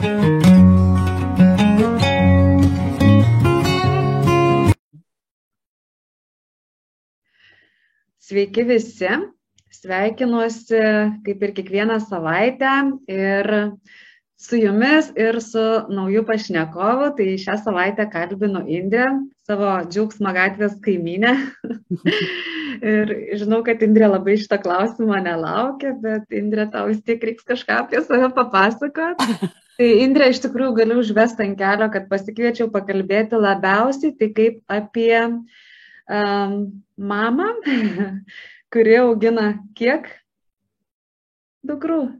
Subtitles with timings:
[0.00, 0.08] Sveiki
[8.64, 9.10] visi,
[9.74, 10.80] sveikinuosi
[11.26, 12.70] kaip ir kiekvieną savaitę
[13.12, 13.76] ir
[14.40, 17.12] su jumis ir su nauju pašnekovu.
[17.20, 19.12] Tai šią savaitę kalbinu Indrę,
[19.44, 21.36] savo džiaugsmo gatvės kaiminę.
[22.96, 27.84] ir žinau, kad Indrė labai šitą klausimą nelaukia, bet Indrė tau vis tiek reiks kažką
[27.84, 29.20] apie save papasakot.
[29.80, 35.16] Tai Indrė iš tikrųjų galiu užvesti ant kelio, kad pasikviečiau pakalbėti labiausiai, tai kaip apie
[35.24, 37.48] um, mamą,
[38.76, 40.04] kuri augina kiek
[41.64, 42.12] dukrų?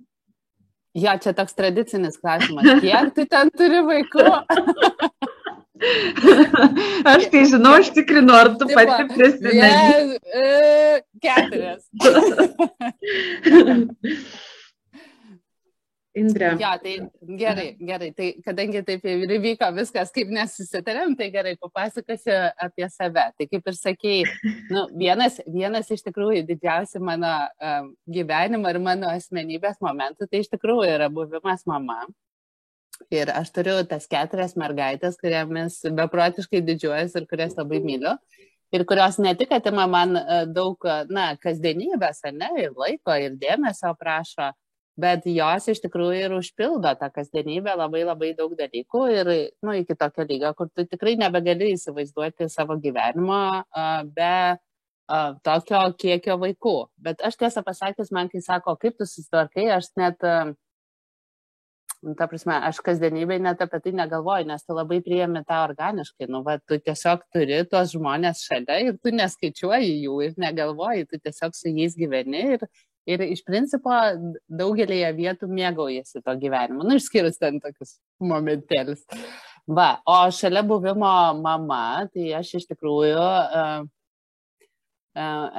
[0.97, 2.81] Jo, čia toks tradicinis klausimas.
[2.81, 4.25] Kiek tu ten turi vaikų?
[7.13, 9.57] Aš tai žinau, aš tikrinu, ar tu Taip, pati prisimeni.
[9.57, 11.81] Yeah, uh, keturias.
[16.21, 16.51] Indrė.
[16.61, 16.95] Jo, tai
[17.41, 18.11] gerai, gerai.
[18.17, 23.27] Tai kadangi taip ir įvyko viskas, kaip nesusitarėm, tai gerai, papasakosiu apie save.
[23.39, 29.13] Tai kaip ir sakėjai, nu, vienas, vienas iš tikrųjų didžiausių mano um, gyvenimo ir mano
[29.15, 32.03] asmenybės momentų, tai iš tikrųjų yra buvimas mama.
[33.09, 38.13] Ir aš turiu tas keturias mergaitės, kuriamis beprotiškai didžiuojas ir kurias labai myliu.
[38.71, 40.15] Ir kurios ne tik atima man
[40.55, 44.53] daug, na, kasdienybės, ne, ir laiko, ir dėmesio prašo,
[45.01, 49.31] bet jos iš tikrųjų ir užpildo tą kasdienybę labai labai daug dalykų ir,
[49.65, 55.85] nu, iki tokio lygio, kur tu tikrai nebegali įsivaizduoti savo gyvenimo uh, be uh, tokio
[55.99, 56.77] kiekio vaikų.
[57.03, 60.53] Bet aš tiesą pasakęs, man kai sako, kaip tu susitvarkai, aš net, uh,
[62.17, 66.29] ta prasme, aš kasdienybėje net apie tai negalvoju, nes tu labai priemi tą organiškai.
[66.33, 71.21] Nu, va, tu tiesiog turi tuos žmonės šalia ir tu neskaičiuoji jų ir negalvoji, tu
[71.21, 72.65] tiesiog su jais gyveni ir,
[73.11, 73.93] Ir iš principo
[74.47, 79.03] daugelėje vietų mėgaujasi to gyvenimo, nu išskyrus ten tokius momentėlius.
[79.71, 83.89] Va, o šalia buvimo mama, tai aš iš tikrųjų uh,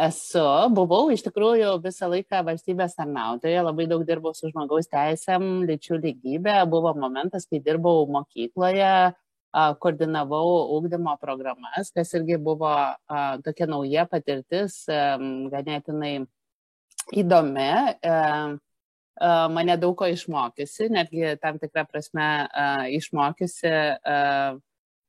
[0.08, 6.00] esu, buvau iš tikrųjų visą laiką valstybės tarnautoje, labai daug dirbau su žmogaus teisėm, lyčių
[6.00, 9.14] lygybė, buvo momentas, kai dirbau mokykloje,
[9.52, 12.72] koordinavau ūkdymo programas, kas irgi buvo
[13.44, 16.26] tokia nauja patirtis, ganėtinai
[17.12, 17.70] įdomi,
[18.02, 18.16] e,
[19.54, 22.68] mane daug ko išmokysi, netgi tam tikrą prasme e,
[22.98, 23.76] išmokysi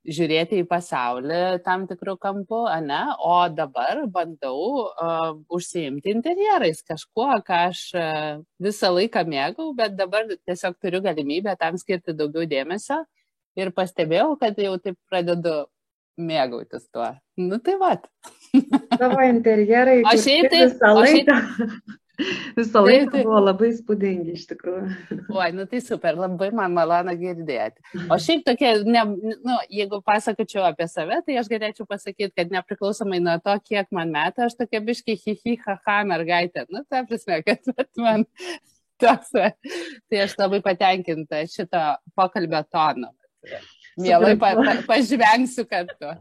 [0.02, 3.02] žiūrėti į pasaulį tam tikrų kampų, ne?
[3.22, 10.26] o dabar bandau uh, užsiimti interjerais, kažkuo, ką aš uh, visą laiką mėgau, bet dabar
[10.34, 13.02] tiesiog turiu galimybę tam skirti daugiau dėmesio
[13.58, 15.62] ir pastebėjau, kad jau taip pradedu
[16.20, 17.08] mėgautis tuo.
[17.40, 17.96] Nu tai va.
[18.98, 20.02] Tavo interjerai.
[20.04, 21.40] O šiaip tai visą laiką.
[22.56, 23.22] Visą laiką tai, tai.
[23.24, 24.90] buvo labai spūdingi iš tikrųjų.
[25.40, 27.82] Oi, nu tai super, labai man malonu girdėti.
[28.12, 33.20] O šiaip tokia, ne, nu, jeigu pasakočiau apie save, tai aš galėčiau pasakyti, kad nepriklausomai
[33.24, 36.66] nuo to, kiek man metų, aš tokia biški hihi haha mergaitė.
[36.70, 37.72] Nu, ta prasme, kad
[38.04, 38.28] man
[39.02, 39.32] toks.
[39.32, 41.86] Tai aš labai patenkinta šito
[42.18, 43.14] pokalbio tono.
[44.00, 46.14] Mielai pa, pa, pažvengsiu kartu.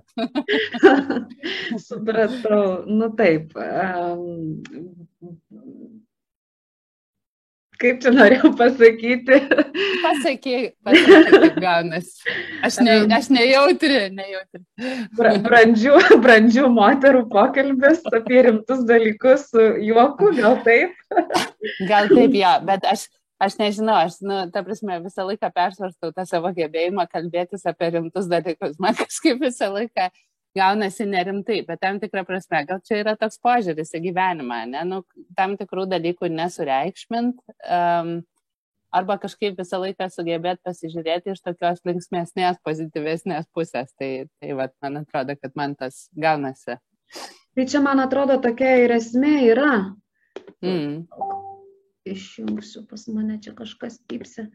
[1.87, 3.55] Supratau, nu taip.
[3.55, 4.59] Um,
[7.81, 9.39] kaip čia norėjau pasakyti?
[10.03, 12.35] Pasakyk, pasakyk kaip gaunasi.
[12.67, 14.61] Aš, ne, aš nejautri, nejautri.
[15.17, 15.95] Bra, brandžių,
[16.25, 20.93] brandžių moterų pokalbis apie rimtus dalykus su juoku, gal taip?
[21.87, 23.07] Gal taip, jo, bet aš
[23.41, 28.29] aš nežinau, aš, nu, ta prasme, visą laiką persvarstau tą savo gebėjimą kalbėtis apie rimtus
[28.31, 28.77] dalykus.
[28.81, 30.09] Man kažkaip visą laiką
[30.57, 35.01] gaunasi nerimtai, bet tam tikrą prasme, gal čia yra toks požiūris į gyvenimą, ne, nu,
[35.37, 37.39] tam tikrų dalykų nesureikšmint.
[37.63, 38.17] Um,
[38.91, 43.93] arba kažkaip visą laiką sugebėti pasižiūrėti iš tokios linksmėsnės, pozityvesnės pusės.
[43.95, 44.11] Tai,
[44.43, 46.75] tai vat, man atrodo, kad man tas gaunasi.
[47.55, 49.71] Tai čia, man atrodo, tokia ir esmė yra.
[50.61, 51.47] Mm
[52.07, 54.47] išjungsiu, pas mane čia kažkas pypsi.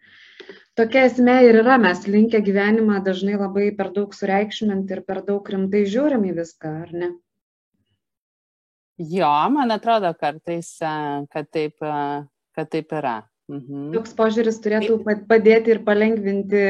[0.78, 5.46] Tokia esmė ir yra, mes linkę gyvenimą dažnai labai per daug sureikšminti ir per daug
[5.54, 7.12] rimtai žiūrim į viską, ar ne?
[8.96, 11.76] Jo, man atrodo kartais, kad taip,
[12.56, 13.18] kad taip yra.
[13.46, 13.92] Mhm.
[13.94, 14.96] Toks požiūris turėtų
[15.30, 16.62] padėti ir palengvinti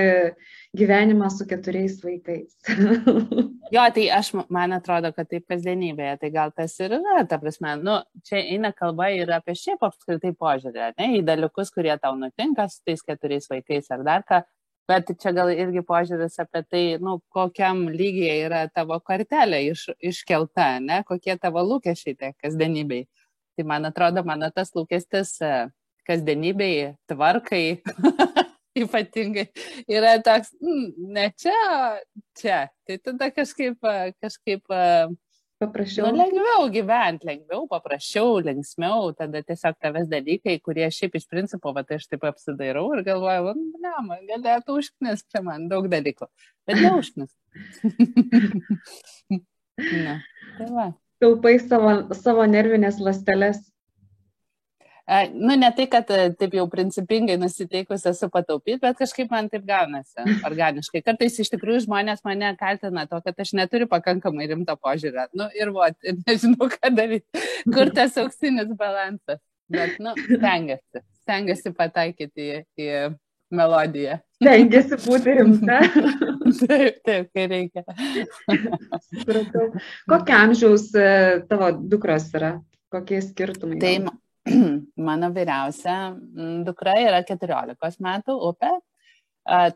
[0.76, 2.52] gyvenimą su keturiais vaikais.
[3.74, 7.78] jo, tai aš, man atrodo, kad taip kasdienybėje, tai gal tas ir yra, ta prasme,
[7.80, 7.96] nu,
[8.28, 12.84] čia eina kalba ir apie šiaip apskritai požiūrį, ne, į dalykus, kurie tau nutinka su
[12.84, 14.42] tais keturiais vaikais ar dar ką,
[14.92, 20.74] bet čia gal irgi požiūris apie tai, nu, kokiam lygiai yra tavo kartelė iš, iškelta,
[20.84, 23.06] ne, kokie tavo lūkesčiai tie kasdienybei.
[23.56, 25.38] Tai man atrodo, mano tas lūkestis
[26.06, 27.64] kasdienybei, tvarkai
[28.82, 29.46] ypatingai
[29.88, 31.60] yra toks, mm, ne čia,
[32.38, 32.66] čia.
[32.86, 33.78] Tai tada kažkaip,
[34.22, 34.62] kažkaip
[35.60, 36.10] paprasčiau.
[36.10, 41.84] Nu, lengviau gyventi, lengviau, paprasčiau, linksmiau, tada tiesiog tavęs dalykai, kurie šiaip iš principo, va,
[41.86, 46.28] tai aš taip apsidairau ir galvoju, ne, man galėtų užknis čia man daug dalykų,
[46.68, 47.32] bet neužknis.
[50.06, 50.20] Na,
[50.58, 50.86] tai va.
[51.20, 53.62] Taupai savo, savo nervinės lastelės
[55.32, 59.62] Nu, ne tai, kad e, taip jau principingai nusiteikus esu pataupyti, bet kažkaip man taip
[59.68, 61.04] gaunasi organiškai.
[61.06, 65.28] Kartais iš tikrųjų žmonės mane kaltina to, kad aš neturiu pakankamai rimto požiūrio.
[65.38, 69.38] Nu, ir vo, ir nežinau, ką daryti, kur tas auksinis balansas.
[69.70, 72.90] Bet, nu, stengiasi, stengiasi pataikyti į, į
[73.54, 74.18] melodiją.
[74.42, 75.80] Stengiasi būti rimta.
[76.66, 77.86] taip, taip, kai reikia.
[79.06, 79.70] Supratau.
[80.10, 81.10] Kokia amžiaus e,
[81.50, 82.56] tavo dukros yra?
[82.94, 83.78] Kokie skirtumai?
[83.82, 83.98] Tai,
[85.08, 88.72] mano vyriausia mm, dukra yra 14 metų upė,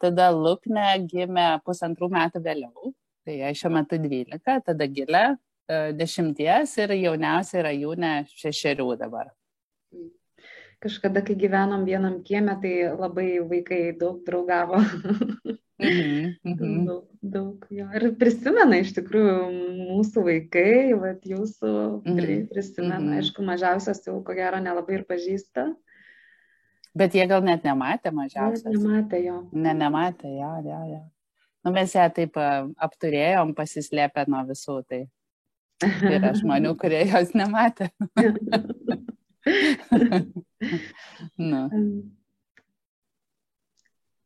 [0.02, 2.92] tada Lukne gimė pusantrų metų vėliau,
[3.26, 5.24] tai jai šiuo metu 12, tada Gilė
[5.70, 6.40] 10
[6.82, 9.30] ir jauniausia yra Jūne 6 dabar.
[10.80, 14.80] Kažkada, kai gyvenom vienam kiemė, tai labai vaikai daug draugavo.
[15.80, 16.80] Mhm, mhm.
[16.86, 17.86] Daug, daug jo.
[17.96, 19.36] Ir prisimena iš tikrųjų
[19.90, 21.70] mūsų vaikai, vat, jūsų
[22.04, 22.48] mhm.
[22.52, 23.20] prisimena, mhm.
[23.20, 25.70] aišku, mažiausias jau ko gero nelabai ir pažįsta.
[26.96, 28.66] Bet jie gal net nematė mažiausias.
[28.66, 29.38] Net nematė jo.
[29.54, 31.00] Ne, nematė, jo, jo, jo.
[31.64, 35.04] Nu, mes ją taip apturėjom, pasislėpę nuo visų, tai
[36.16, 37.92] yra žmonių, kurie jos nematė.
[41.50, 41.60] nu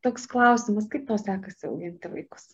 [0.05, 2.53] toks klausimas, kaip tau sekasi auginti vaikus?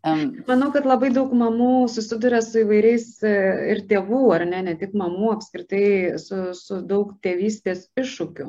[0.00, 3.32] Um, Manau, kad labai daug mamų susiduria su įvairiais e,
[3.74, 8.46] ir tėvų, ar ne, ne tik mamų, apskritai su, su daug tėvystės iššūkių.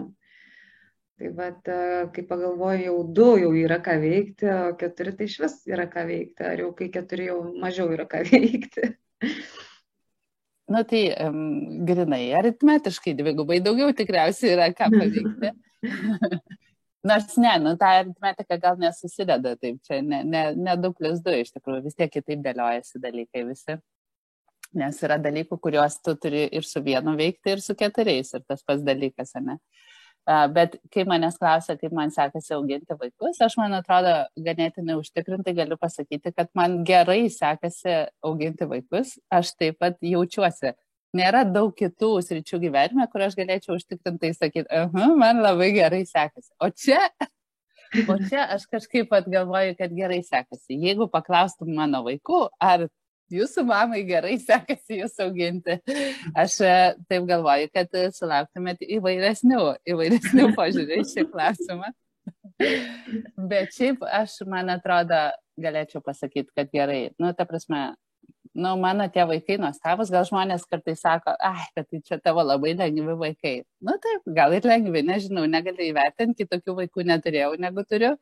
[1.20, 5.36] Tai vad, e, kai pagalvoju, jau du jau yra ką veikti, o keturi tai iš
[5.44, 8.94] vis yra ką veikti, ar jau kai keturi jau mažiau yra ką veikti.
[10.72, 15.52] Na tai um, grinai, aritmetiškai dvigubai daugiau tikriausiai yra ką paveikti.
[17.04, 21.40] Nors ne, nu, ta aritmetika gal nesusideda taip, čia ne, ne, ne 2 plus 2
[21.42, 23.78] iš tikrųjų, vis tiek kitaip dėliojasi dalykai visi.
[24.78, 28.62] Nes yra dalykų, kuriuos tu turi ir su vienu veikti, ir su keturiais, ir tas
[28.64, 29.58] pats dalykas, ne?
[30.54, 34.14] Bet kai manęs klausia, kaip man sekasi auginti vaikus, aš man atrodo
[34.46, 39.18] ganėtinai užtikrintai galiu pasakyti, kad man gerai sekasi auginti vaikus.
[39.34, 40.76] Aš taip pat jaučiuosi
[41.18, 46.52] nėra daug kitų sričių gyvenime, kur aš galėčiau užtikrintai sakyti, -huh, man labai gerai sekasi.
[46.60, 47.02] O čia,
[48.08, 50.80] o čia aš kažkaip pat galvoju, kad gerai sekasi.
[50.80, 52.88] Jeigu paklaustum mano vaikų, ar
[53.32, 55.80] jūsų mamai gerai sekasi jūs auginti,
[56.36, 56.76] aš e,
[57.10, 61.92] taip galvoju, kad sulauktumėt įvairesnių, įvairesnių požiūrį į šį klausimą.
[63.52, 65.32] Bet šiaip aš, man atrodo,
[65.62, 67.12] galėčiau pasakyti, kad gerai.
[67.20, 67.96] Nu, ta prasme,
[68.54, 72.74] nu, mano tie vaikai nuostabus, gal žmonės kartais sako, ai, kad tai čia tavo labai
[72.76, 73.54] lengvi vaikai.
[73.80, 78.14] Nu taip, gal ir lengvi, nežinau, negaliu įvertinti, tokių vaikų neturėjau, negu turiu,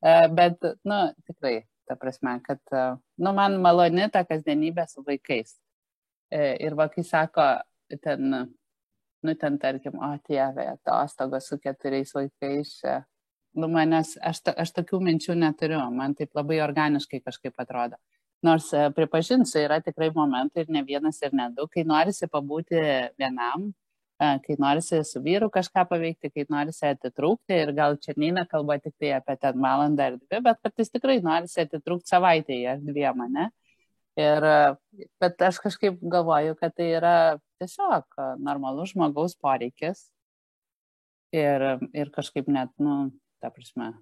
[0.00, 1.58] e, bet, nu, tikrai,
[1.88, 2.86] ta prasme, kad, e,
[3.20, 5.58] nu, man maloni ta kasdienybė su vaikais.
[6.32, 7.50] E, ir vaikai sako,
[8.02, 12.78] ten, nu, ten, tarkim, o tėvė, atostogos su keturiais vaikais,
[13.60, 18.00] nu, manęs, aš, aš tokių minčių neturiu, man taip labai organiškai kažkaip atrodo.
[18.46, 22.80] Nors e, pripažinsiu, yra tikrai momentai ir ne vienas ir ne du, kai norisi pabūti
[23.20, 23.68] vienam,
[24.20, 28.78] e, kai norisi su vyru kažką paveikti, kai norisi atitrūkti ir gal čia neina kalba
[28.82, 33.24] tik tai apie ten valandą ar dvi, bet kartais tikrai norisi atitrūkti savaitėje ar dviem,
[33.38, 33.50] ne?
[34.16, 37.16] Ir, e, bet aš kažkaip galvoju, kad tai yra
[37.60, 40.06] tiesiog normalus žmogaus poreikis
[41.36, 43.10] ir, ir kažkaip net, nu,
[43.42, 43.92] ta prasme,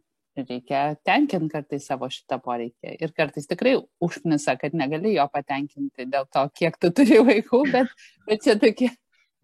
[0.43, 2.97] reikia tenkinti kartais savo šitą poreikį.
[3.03, 7.93] Ir kartais tikrai užknisa, kad negali jo patenkinti dėl to, kiek tu turi vaikų, bet,
[8.29, 8.91] bet čia tokie,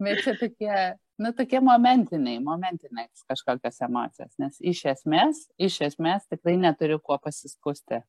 [0.01, 0.71] bet čia tokie,
[1.21, 4.33] nu, tokie momentiniai, momentiniai kažkokios emocijos.
[4.41, 8.03] Nes iš esmės, iš esmės tikrai neturiu kuo pasiskusti.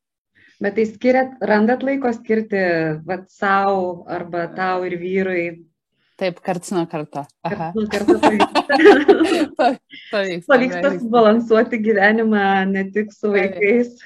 [0.62, 2.62] Bet tai skiriat, randat laiko skirti
[3.06, 5.44] vat, savo arba tau ir vyrui
[6.20, 7.24] Taip, karts nuo karto.
[7.48, 7.70] Aha.
[7.76, 8.76] Nuo karto pavyksta.
[9.56, 13.98] pavyksta, pavyksta subalansuoti gyvenimą ne tik su vaikais.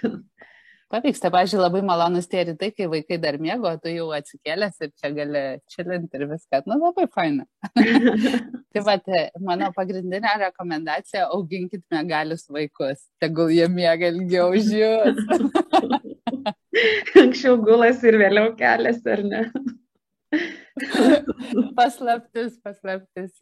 [0.86, 5.08] Pavyksta, pažiūrėjau, labai malonus tie rytai, kai vaikai dar mėgo, tu jau atsikėlęs ir čia
[5.16, 5.40] gali
[5.72, 6.60] čilinti ir viską.
[6.70, 7.42] Nu, labai faina.
[8.70, 8.94] tai va,
[9.48, 13.02] mano pagrindinė rekomendacija- auginkit megalius vaikus.
[13.18, 15.18] Tegul jie mėga ilgiau už jūs.
[17.24, 19.42] Anksčiau gulas ir vėliau kelias, ar ne?
[21.78, 23.32] paslaptis, paslaptis.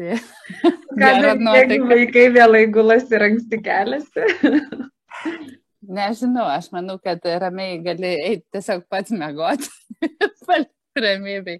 [0.98, 4.28] Gal jeigu vaikai vėlai gulasi ir anksti keliasi?
[5.98, 9.68] Nežinau, aš manau, kad ramiai gali eiti tiesiog pats mėgoti.
[10.94, 11.58] Ramybei.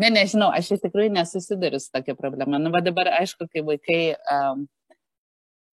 [0.00, 2.56] Ne, nežinau, aš iš tikrųjų nesusiduriu su tokia problema.
[2.56, 3.98] Nu, va dabar, aišku, kai vaikai
[4.32, 4.64] um,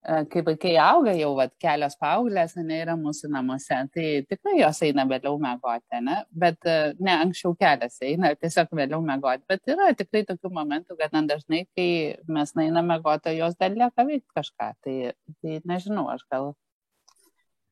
[0.07, 5.03] kai vaikai auga, jau vat, kelios paauglės, ne, yra mūsų namuose, tai tikrai jos eina
[5.09, 6.69] vėliau mėgoti, ne, bet
[7.03, 11.65] ne anksčiau kelias eina, tiesiog vėliau mėgoti, bet yra tikrai tokių momentų, kad na, dažnai,
[11.75, 11.89] kai
[12.31, 14.95] mes einame mėgoti, jos dar lieka veikti kažką, tai,
[15.41, 16.53] tai nežinau, aš gal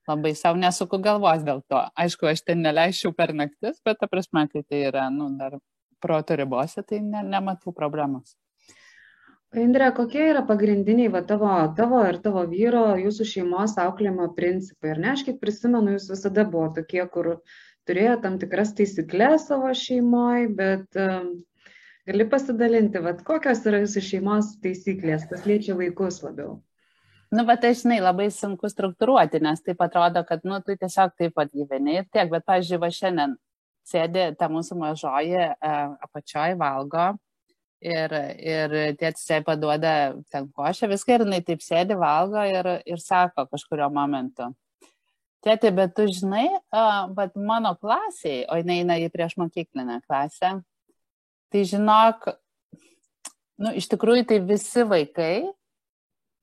[0.08, 1.80] labai savo nesuku galvos dėl to.
[1.98, 5.58] Aišku, aš ten neleisčiau per naktis, bet ta prasme, kai tai yra, nu, dar
[6.04, 8.36] proto ribose, tai ne, nematau problemos.
[9.56, 14.92] Indrė, kokie yra pagrindiniai va, tavo, tavo ir tavo vyro, jūsų šeimos auklėjimo principai?
[14.92, 17.30] Ir ne, aš kiek prisimenu, jūs visada buvo tokie, kur
[17.88, 21.30] turėjo tam tikras taisyklės savo šeimoje, bet um,
[22.10, 26.58] gali pasidalinti, va, kokios yra jūsų šeimos taisyklės, kas liečia vaikus labiau?
[27.32, 31.36] Nu, bet tai, žinai, labai sunku struktūruoti, nes taip atrodo, kad, nu, tu tiesiog taip
[31.40, 33.40] pat gyveni ir tiek, bet, pažiūrėjau, šiandien
[33.88, 37.14] sėdi ta mūsų mažoji uh, apačioje valgo
[37.84, 43.02] ir, ir tėtis jai paduoda ten košę, viską ir jinai taip sėdi, valgo ir, ir
[43.02, 44.52] sako kažkurio momentu.
[45.46, 50.56] Tėti, bet tu žinai, uh, bet mano klasiai, o jinai eina į prieš mokyklinę klasę,
[51.54, 52.32] tai žinok,
[53.62, 55.46] nu, iš tikrųjų tai visi vaikai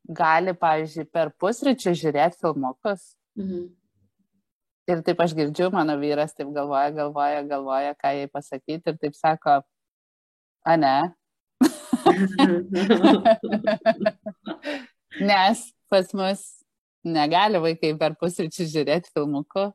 [0.07, 3.13] gali, pavyzdžiui, per pusryčių žiūrėti filmukus.
[3.39, 3.71] Mhm.
[4.91, 9.15] Ir taip aš girdžiu, mano vyras taip galvoja, galvoja, galvoja, ką jai pasakyti ir taip
[9.15, 9.61] sako,
[10.67, 10.97] a ne,
[15.31, 16.45] Nes pas mus
[17.05, 19.73] negali vaikai per pusryčių žiūrėti filmukų.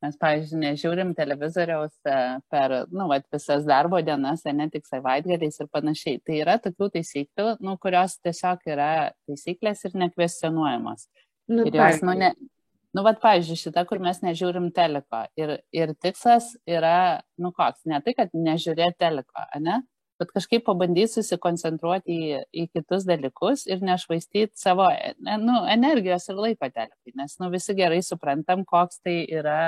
[0.00, 2.14] Mes, pavyzdžiui, nežiūrim televizoriaus e,
[2.48, 6.22] per, nu, vat, visas darbo dienas, ne tik savaitgaliais ir panašiai.
[6.24, 11.04] Tai yra tokių taisyklių, nu, kurios tiesiog yra taisyklės ir nekvestionuojamos.
[11.52, 12.32] Nu, ir jos, nu, ne,
[12.96, 15.26] nu, vat, pavyzdžiui, šita, kur mes nežiūrim teliko.
[15.36, 19.82] Ir, ir tikslas yra, nu, koks, ne tai, kad nežiūrėti teliko, ne?
[20.20, 26.68] Bet kažkaip pabandyti susikoncentruoti į, į kitus dalykus ir nešvaistyti savo nu, energijos ir laiko
[26.68, 29.60] telekai, nes nu, visi gerai suprantam, koks tai yra,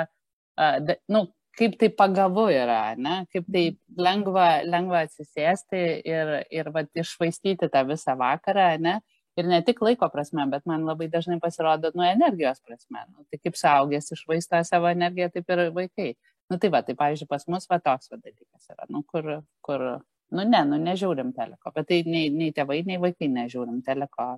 [0.61, 1.25] uh, nu,
[1.57, 3.23] kaip tai pagavu yra, ne?
[3.33, 3.65] kaip tai
[3.97, 8.73] lengva, lengva atsisėsti ir, ir vat, išvaistyti tą visą vakarą.
[8.81, 8.99] Ne?
[9.37, 13.05] Ir ne tik laiko prasme, bet man labai dažnai pasirodo nuo energijos prasme.
[13.09, 16.09] Nu, tai kaip saugės išvaisto savo energiją, taip ir vaikai.
[16.51, 19.29] Nu tai va, tai pavyzdžiui, pas mus va toks va dalykas yra, nu, kur,
[19.65, 19.85] kur
[20.33, 24.33] Nu ne, nu nežiūrim teliko, bet tai nei, nei tėvai, nei vaikai nežiūrim teliko,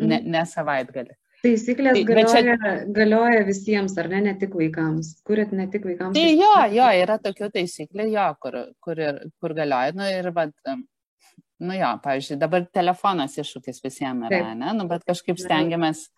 [0.00, 0.28] ne, mhm.
[0.34, 1.16] ne savaitgalį.
[1.38, 2.72] Taisyklės tai, galioja, čia...
[2.90, 5.12] galioja visiems, ar ne, ne tik vaikams.
[5.26, 6.16] Kuriat ne tik vaikams.
[6.18, 9.94] Tai jo, jo, yra tokių taisyklių, jo, kur, kur, ir, kur galioja.
[9.94, 10.50] Nu ir, bet,
[11.62, 14.58] nu jo, pavyzdžiui, dabar telefonas iššūkis visiems yra, Taip.
[14.64, 16.08] ne, nu bet kažkaip stengiamės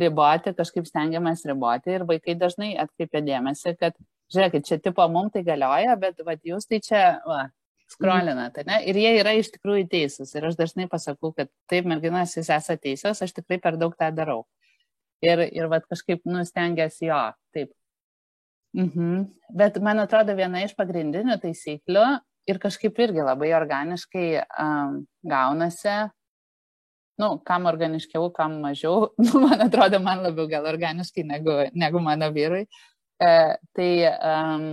[0.00, 4.00] riboti, kažkaip stengiamės riboti ir vaikai dažnai atkreipia dėmesį, kad,
[4.32, 7.42] žiūrėkit, čia tipo mums tai galioja, bet, vad, jūs tai čia, va,
[7.90, 8.78] skrolinat, ne?
[8.90, 10.32] Ir jie yra iš tikrųjų teisūs.
[10.36, 14.10] Ir aš dažnai pasakau, kad taip, merginas, jūs esate teisios, aš tikrai per daug tą
[14.14, 14.44] darau.
[15.24, 17.20] Ir, ir vad kažkaip nustengiasi jo,
[17.54, 17.74] taip.
[18.78, 19.24] Mhm.
[19.56, 22.06] Bet man atrodo viena iš pagrindinių taisyklių
[22.50, 24.28] ir kažkaip irgi labai organiškai
[24.62, 25.96] um, gaunasi,
[27.20, 32.30] nu, kam organiškiau, kam mažiau, nu, man atrodo, man labiau gal organiškai negu, negu mano
[32.34, 32.64] vyrui.
[33.20, 33.32] E,
[33.76, 34.70] tai um,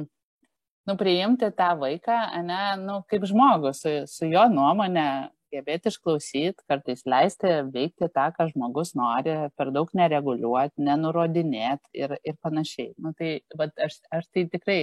[0.88, 5.08] nu, priimti tą vaiką, ne, nu, kaip žmogų, su, su jo nuomonė,
[5.53, 12.39] gebėti išklausyti, kartais leisti veikti tą, ką žmogus nori, per daug nereguliuoti, nenurodinėti ir, ir
[12.44, 12.94] panašiai.
[13.03, 14.79] Nu, tai, bet aš, aš tai tikrai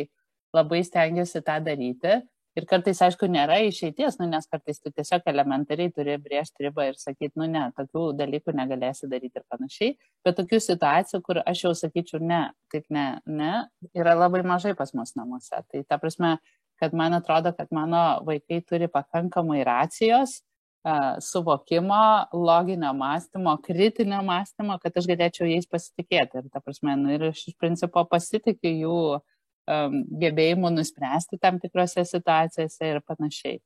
[0.55, 2.21] labai stengiuosi tą daryti
[2.55, 6.99] Ir kartais, aišku, nėra išeities, nu, nes kartais tu tiesiog elementariai turi briežti ribą ir
[7.01, 9.97] sakyti, nu ne, tokių dalykų negalėsi daryti ir panašiai.
[10.27, 13.53] Bet tokių situacijų, kur aš jau sakyčiau, ne, taip ne, ne,
[13.99, 15.65] yra labai mažai pas mus namuose.
[15.67, 16.37] Tai ta prasme,
[16.79, 20.39] kad man atrodo, kad mano vaikai turi pakankamai racijos,
[21.21, 26.43] suvokimo, loginio mąstymo, kritinio mąstymo, kad aš galėčiau jais pasitikėti.
[26.43, 28.99] Ir ta prasme, nu, ir aš iš principo pasitikiu jų
[29.71, 33.61] um, gebėjimu nuspręsti tam tikrose situacijose ir panašiai.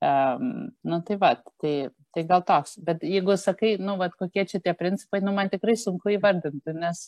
[0.00, 2.78] Um, nu tai va, tai, tai gal toks.
[2.84, 7.02] Bet jeigu sakai, nu, va, kokie čia tie principai, nu, man tikrai sunku įvardinti, nes,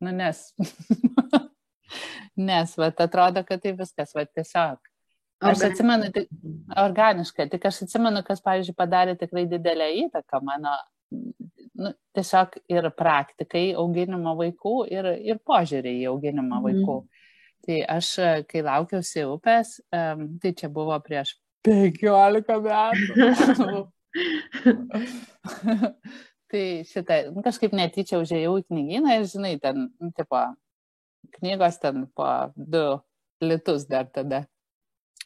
[0.00, 0.46] nu, nes,
[2.50, 4.80] nes, va, atrodo, kad tai viskas, va, tiesiog.
[5.50, 6.26] Aš atsimenu, tai
[6.80, 10.74] organiškai, tik aš atsimenu, kas, pavyzdžiui, padarė tikrai didelę įtaką mano
[11.80, 16.68] nu, tiesiog ir praktikai auginimo vaikų, ir, ir požiūriai į auginimą mhm.
[16.68, 17.00] vaikų.
[17.02, 17.16] Mm.
[17.60, 18.14] Tai aš,
[18.48, 21.34] kai laukiausi upės, tai čia buvo prieš
[21.66, 23.82] 15 metų.
[26.50, 30.40] tai šitą, nu, kažkaip netyčia užėjau į knygyną ir, žinai, ten, nu, tipo,
[31.36, 32.84] knygos ten po du
[33.44, 34.46] litus dar tada.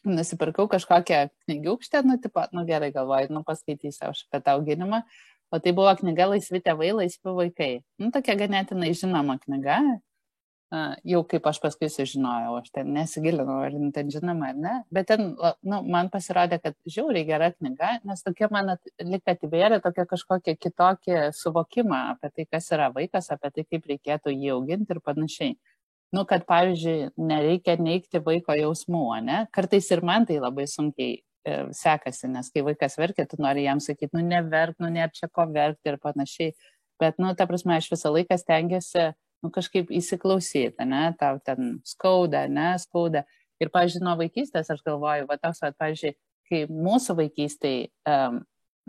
[0.04, 5.00] Nusipirkau kažkokią knygiukštę, nu, tipo, nu gerai galvoju, nu paskaitysiu aš apie tą auginimą.
[5.54, 7.70] O tai buvo knyga Laisvi tėvai, laisvi vaikai.
[8.02, 9.76] Nu, tokia ganėtinai žinoma knyga,
[11.06, 15.34] jau kaip aš paskui sužinojau, aš ten nesigilinau, ar ten žinoma ar ne, bet ten,
[15.62, 21.28] nu, man pasirodė, kad žiauriai gera knyga, nes tokia man lik atvėrė tokia kažkokia kitokia
[21.36, 25.54] suvokimą apie tai, kas yra vaikas, apie tai, kaip reikėtų jį auginti ir panašiai.
[26.14, 29.38] Nu, kad, pavyzdžiui, nereikia neikti vaiko jausmų, ne?
[29.54, 31.16] Kartais ir man tai labai sunkiai
[31.76, 35.44] sekasi, nes kai vaikas verkia, tu nori jam sakyti, nu, neverk, nu, nėra čia ko
[35.50, 36.54] verkti ir panašiai.
[37.02, 39.10] Bet, nu, ta prasme, aš visą laiką stengiuosi
[39.44, 43.24] nu, kažkaip įsiklausyti, ne, tau ten skauda, ne, skauda.
[43.62, 46.16] Ir, pažiūrėjau, nuo vaikystės aš galvoju, va toks, va, pažiūrėjau,
[46.48, 48.40] kai mūsų vaikystėje, um,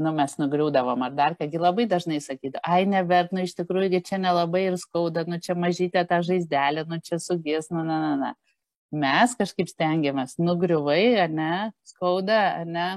[0.02, 4.20] nu, mes nugriūdavom ar dar, kągi labai dažnai sakydavo, ai, neverk, nu, iš tikrųjų, čia
[4.22, 8.34] nelabai ir skauda, nu, čia mažytė ta žaizdelė, nu, čia sugės, nu, na, na, na.
[8.94, 11.54] Mes kažkaip stengiamės, nugriuvai, ar ne,
[11.88, 12.88] skauda, ar ne,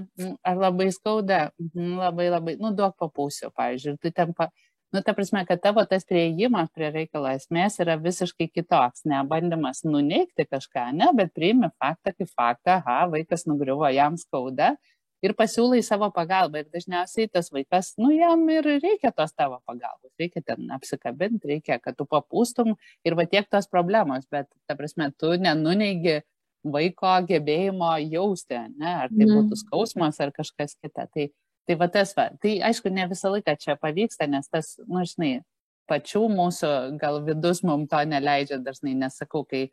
[0.47, 4.51] ar labai skauda, labai labai, nu, duok papūsio, pavyzdžiui, tu ten pa,
[4.95, 9.83] nu, ta prasme, kad tavo tas prieigimas prie reikalo esmės yra visiškai kitoks, ne bandymas
[9.89, 14.77] nuneikti kažką, ne, bet priimi faktą kaip faktą, aha, vaikas nugriuvo, jam skauda
[15.25, 16.63] ir pasiūlai savo pagalbą.
[16.63, 21.81] Ir dažniausiai tas vaikas, nu, jam ir reikia tos tavo pagalbos, reikia ten apsikabinti, reikia,
[21.83, 22.75] kad tu papūstum
[23.07, 26.21] ir va tiek tos problemos, bet, ta prasme, tu nenuneigi
[26.69, 29.61] vaiko gebėjimo jausti, ne, ar tai būtų mhm.
[29.63, 31.07] skausmas ar kažkas kita.
[31.13, 31.31] Tai
[31.69, 35.43] Tai va tas va, tai aišku, ne visą laiką čia pavyksta, nes tas, nu, žinai,
[35.89, 36.71] pačių mūsų
[37.01, 39.67] gal vidus mums to neleidžia dažnai, nesakau, kai,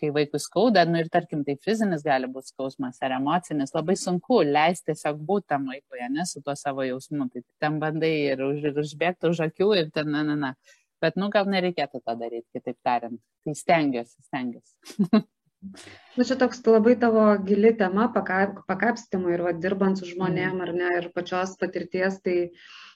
[0.00, 4.40] kai vaikų skauda, nu ir tarkim, tai fizinis gali būti skausmas ar emocinis, labai sunku
[4.46, 8.64] leisti tiesiog būti tam vaikui, ne su tuo savo jausmu, tai ten bandai ir, už,
[8.70, 10.54] ir užbėgti už akių ir ten, na, na, na.
[11.02, 13.20] Bet, nu, gal nereikėtų to daryti, kitaip tariant.
[13.44, 15.26] Tai stengiuosi, stengiuosi.
[16.14, 20.90] Nu, čia toks labai tavo gili tema pakapstymui ir va, dirbant su žmonėm ar ne,
[21.00, 22.36] ir pačios patirties, tai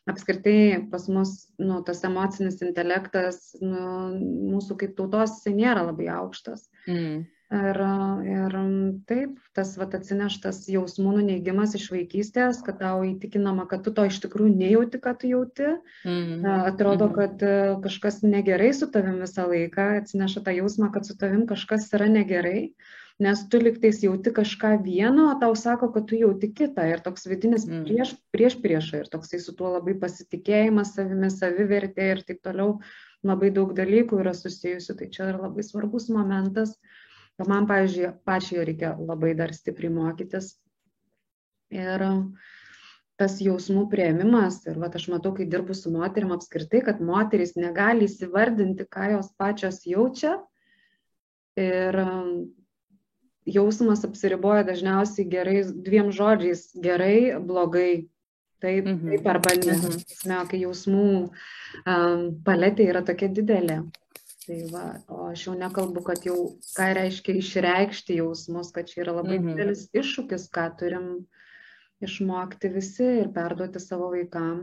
[0.08, 3.82] apskritai pas mus nu, tas emocinis intelektas nu,
[4.52, 6.68] mūsų kaip tautos nėra labai aukštas.
[6.86, 7.26] Mm.
[7.48, 7.78] Ir,
[8.28, 8.54] ir
[9.08, 14.18] taip, tas vat, atsineštas jausmų nuneigimas iš vaikystės, kad tau įtikinama, kad tu to iš
[14.20, 15.70] tikrųjų nejauti, kad tu jauti.
[16.04, 16.44] Mm.
[16.44, 17.14] Atrodo, mm.
[17.16, 17.54] kad e,
[17.86, 22.66] kažkas negerai su tavim visą laiką, atsineša tą jausmą, kad su tavim kažkas yra negerai,
[23.16, 26.84] nes tu liktais jauti kažką vieno, o tau sako, kad tu jauti kitą.
[26.92, 27.88] Ir toks vidinis mm.
[27.88, 32.82] prieš, prieš priešą ir toksai su tuo labai pasitikėjimas savimi, savivertė ir taip toliau.
[33.24, 36.76] Labai daug dalykų yra susijusių, tai čia yra labai svarbus momentas.
[36.76, 37.07] Uh,
[37.46, 40.56] Man, pavyzdžiui, pačiai reikia labai dar stipriai mokytis.
[41.70, 42.02] Ir
[43.18, 48.06] tas jausmų prieimimas, ir va, aš matau, kai dirbu su moterim apskritai, kad moteris negali
[48.06, 50.36] įsivardinti, ką jos pačios jaučia.
[51.58, 51.98] Ir
[53.48, 58.08] jausmas apsiriboja dažniausiai gerais dviem žodžiais- gerai, blogai.
[58.58, 59.10] Taip, mhm.
[59.14, 59.74] taip arba ne.
[59.78, 60.46] Mhm.
[60.50, 61.30] Kai jausmų
[61.86, 63.84] um, paletė yra tokia didelė.
[64.48, 64.82] Tai va,
[65.12, 66.36] o aš jau nekalbu, kad jau
[66.72, 69.50] ką reiškia išreikšti jausmus, kad čia yra labai mhm.
[69.52, 71.08] didelis iššūkis, ką turim
[72.00, 74.62] išmokti visi ir perduoti savo vaikam.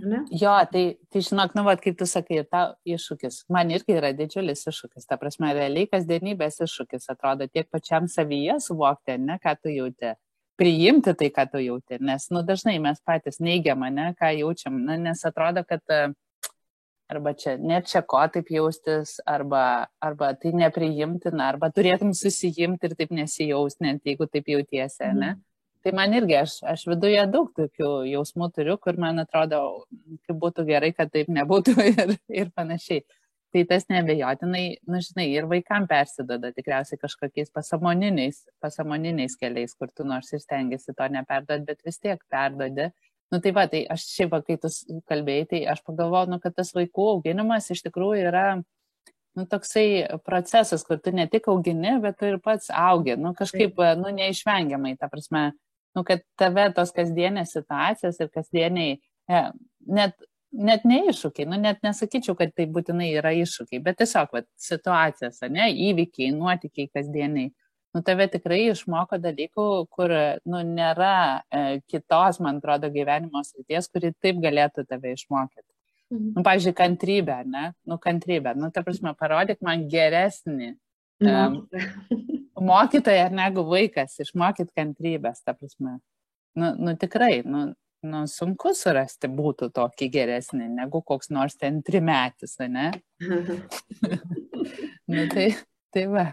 [0.00, 0.22] Ne?
[0.32, 3.42] Jo, tai, tai žinok, nu, vat, kaip tu sakai, tau iššūkis.
[3.52, 5.04] Man irgi yra didžiulis iššūkis.
[5.10, 10.14] Ta prasme, realiai kasdienybės iššūkis atrodo tiek pačiam savyje suvokti, ne, ką tu jauti
[10.58, 14.96] priimti tai, ką tu jauti, nes, nu, dažnai mes patys neigiam, ne, ką jaučiam, na,
[14.98, 16.16] nes atrodo, kad uh,
[17.08, 22.96] arba čia net čia ko taip jaustis, arba, arba tai nepriimtina, arba turėtum susijimti ir
[22.98, 25.34] taip nesijausti, net jeigu taip jautiesi, ne?
[25.36, 25.44] Mm.
[25.86, 29.86] Tai man irgi, aš, aš viduje daug tokių jausmų turiu, kur man atrodo,
[30.26, 33.06] kaip būtų gerai, kad taip nebūtų ir, ir panašiai.
[33.54, 39.88] Tai tas nebejotinai, na nu, žinai, ir vaikam persidoda tikriausiai kažkokiais pasamoniniais, pasamoniniais keliais, kur
[39.88, 42.90] tu nors ir stengiasi to neperdod, bet vis tiek perdodi.
[42.90, 44.70] Uh, Nu tai va, tai aš šiaip, kai tu
[45.10, 48.44] kalbėjai, tai aš pagalvojau, nu, kad tas vaikų auginimas iš tikrųjų yra
[49.36, 53.76] nu, toksai procesas, kur tu ne tik augini, bet tu ir pats augi, nu, kažkaip,
[54.00, 55.50] nu, neišvengiamai, ta prasme,
[55.96, 58.96] nu, kad tave tos kasdienės situacijos ir kasdieniai,
[59.28, 59.44] e,
[59.98, 60.16] net,
[60.52, 65.44] net ne iššūkiai, nu, net nesakyčiau, kad tai būtinai yra iššūkiai, bet tiesiog, va, situacijos,
[65.52, 67.52] ne, įvykiai, nuotikiai kasdieniai
[67.94, 70.12] nu, tave tikrai išmoko dalykų, kur
[70.48, 71.14] nu, nėra
[71.48, 75.68] e, kitos, man atrodo, gyvenimo srities, kuri taip galėtų tave išmokyti.
[76.12, 76.28] Mhm.
[76.36, 77.64] Nu, pavyzdžiui, kantrybė, ne?
[77.88, 78.54] Nu, kantrybė.
[78.56, 80.74] Nu, ta prasme, parodyk man geresnį.
[81.18, 81.64] Um,
[82.60, 85.98] mokytoja negu vaikas, išmokyt kantrybės, ta prasme.
[86.58, 87.72] Nu, nu tikrai, nu,
[88.06, 92.92] nu, sunku surasti būtų tokį geresnį, negu koks nors ten trimetis, ne?
[95.12, 95.50] nu, tai,
[95.94, 96.26] tai va.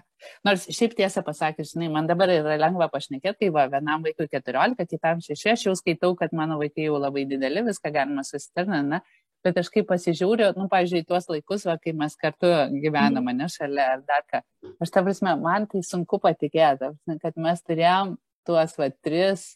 [0.47, 4.87] Nors šiaip tiesą pasakius, žinai, man dabar yra lengva pašnekėti, tai va, vienam vaikui 14,
[4.89, 9.01] kitam 6, aš jau skaitau, kad mano vaikai jau labai dideli, viską galima susitarnti, na,
[9.45, 12.49] bet aš kaip pasižiūriu, nu, pažiūrėjau, tuos laikus, va, kai mes kartu
[12.81, 14.41] gyvename, ne šalia ar dar ką.
[14.81, 16.89] Aš tą prasme, man tai sunku patikėti,
[17.21, 18.15] kad mes turėjom
[18.47, 19.51] tuos va tris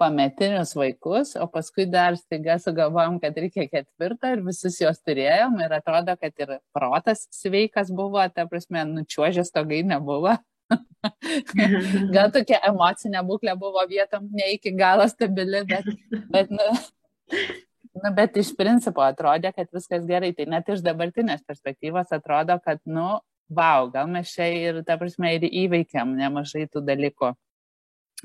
[0.00, 5.76] pametinius vaikus, o paskui dar staiga sugalvojom, kad reikia ketvirtą ir visus juos turėjom ir
[5.76, 10.36] atrodo, kad ir protas sveikas buvo, ta prasme, nučiuožęs togai nebuvo.
[12.14, 15.90] Gal tokia emocinė būklė buvo vietom ne iki galo stabili, bet,
[16.30, 16.68] bet nu,
[17.90, 20.30] Nu, bet iš principo atrodė, kad viskas gerai.
[20.36, 23.18] Tai net iš dabartinės perspektyvos atrodo, kad, nu,
[23.50, 27.32] wow, gal mes čia ir, ta prasme, ir įveikiam nemažai tų dalykų.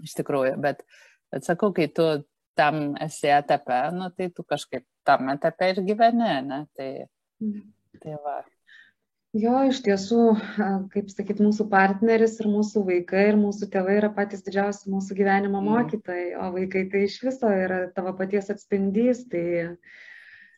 [0.06, 0.84] Iš tikrųjų, bet,
[1.34, 2.08] bet sakau, kai tu
[2.56, 6.60] tam esi etape, nu, tai tu kažkaip tam etape ir gyveni, ne?
[6.76, 6.92] Tai,
[7.44, 7.64] mhm.
[8.04, 8.42] tai va.
[9.36, 10.22] Jo, iš tiesų,
[10.94, 15.60] kaip sakyt, mūsų partneris ir mūsų vaikai ir mūsų tėvai yra patys didžiausi mūsų gyvenimo
[15.60, 15.66] mm.
[15.74, 19.76] mokytojai, o vaikai tai iš viso yra tavo paties atspindys, tai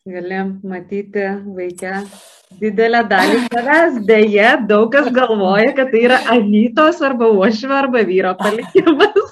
[0.06, 1.26] gali matyti
[1.58, 2.04] vaikę
[2.62, 3.98] didelę dalį savęs.
[4.08, 9.27] Deja, daug kas galvoja, kad tai yra anytos arba uošvio arba vyro palikimas.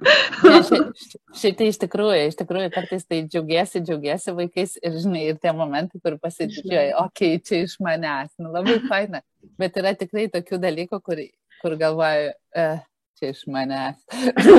[1.40, 5.52] Šiaip tai iš tikrųjų, iš tikrųjų kartais tai džiaugiasi, džiaugiasi vaikais ir, žinai, ir tie
[5.56, 9.22] momentai, kur pasididžiuoja, okei, okay, čia iš manęs, nu, labai faina,
[9.60, 11.22] bet yra tikrai tokių dalykų, kur,
[11.60, 12.82] kur galvoju, eh,
[13.20, 14.00] čia iš manęs.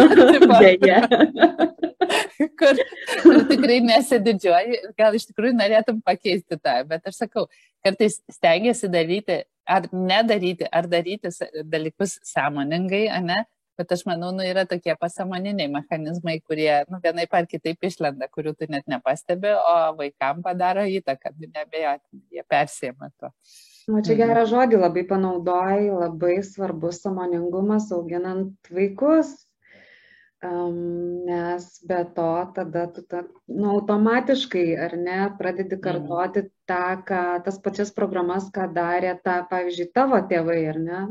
[0.61, 1.01] Deja.
[2.59, 2.81] kur,
[3.23, 7.47] kur tikrai nesididžiuoji, gal iš tikrųjų norėtum pakeisti tą, bet aš sakau,
[7.85, 11.31] kartais stengiasi daryti, ar nedaryti, ar daryti
[11.69, 13.41] dalykus sąmoningai, ne,
[13.81, 18.53] Bet aš manau, nu, yra tokie pasamoniniai mechanizmai, kurie nu, vienai par kitaip išlenda, kurių
[18.59, 23.31] tu net nepastebi, o vaikam padaro įtaką, nu, nebejotinai, jie persėma to.
[23.89, 29.33] O čia gerą žodį labai panaudojai, labai svarbus samoningumas auginant vaikus,
[30.45, 30.77] um,
[31.25, 35.83] nes be to tada tu ta, nu, automatiškai, ar ne, pradedi mhm.
[35.89, 41.05] kartoti tą, ką, tas pačias programas, ką darė ta, pavyzdžiui, tavo tėvai, ar ne?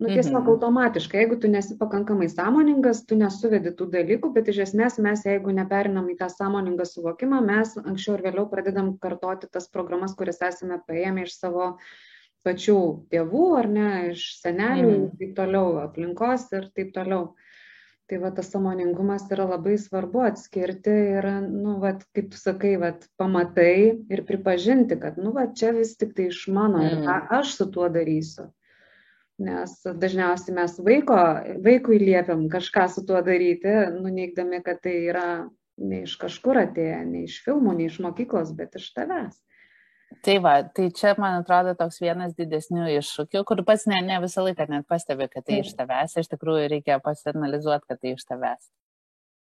[0.00, 0.50] Nu, tiesiog mhm.
[0.54, 5.52] automatiškai, jeigu tu nesi pakankamai sąmoningas, tu nesuvedi tų dalykų, bet iš esmės mes, jeigu
[5.52, 10.78] neperinam į tą sąmoningą suvokimą, mes anksčiau ir vėliau pradedam kartoti tas programas, kurias esame
[10.86, 11.66] paėmę iš savo
[12.48, 12.76] pačių
[13.12, 15.02] tėvų ar ne, iš senelių mhm.
[15.02, 17.34] ir taip toliau, aplinkos ir taip toliau.
[18.08, 22.94] Tai va tas samoningumas yra labai svarbu atskirti ir, nu, va, kaip tu sakai, va,
[23.20, 27.28] pamatai ir pripažinti, kad, nu, va, čia vis tik tai iš mano ir ką mhm.
[27.42, 28.48] aš su tuo darysiu
[29.40, 31.16] nes dažniausiai mes vaiko,
[31.64, 35.28] vaikui liepiam kažką su tuo daryti, nuneigdami, kad tai yra
[35.80, 39.38] ne iš kažkur atėję, ne iš filmų, ne iš mokyklos, bet iš tavęs.
[40.26, 44.42] Tai va, tai čia, man atrodo, toks vienas didesnių iššūkių, kur pats ne, ne visą
[44.42, 48.66] laiką net pastebi, kad tai iš tavęs, iš tikrųjų reikia pasianalizuoti, kad tai iš tavęs.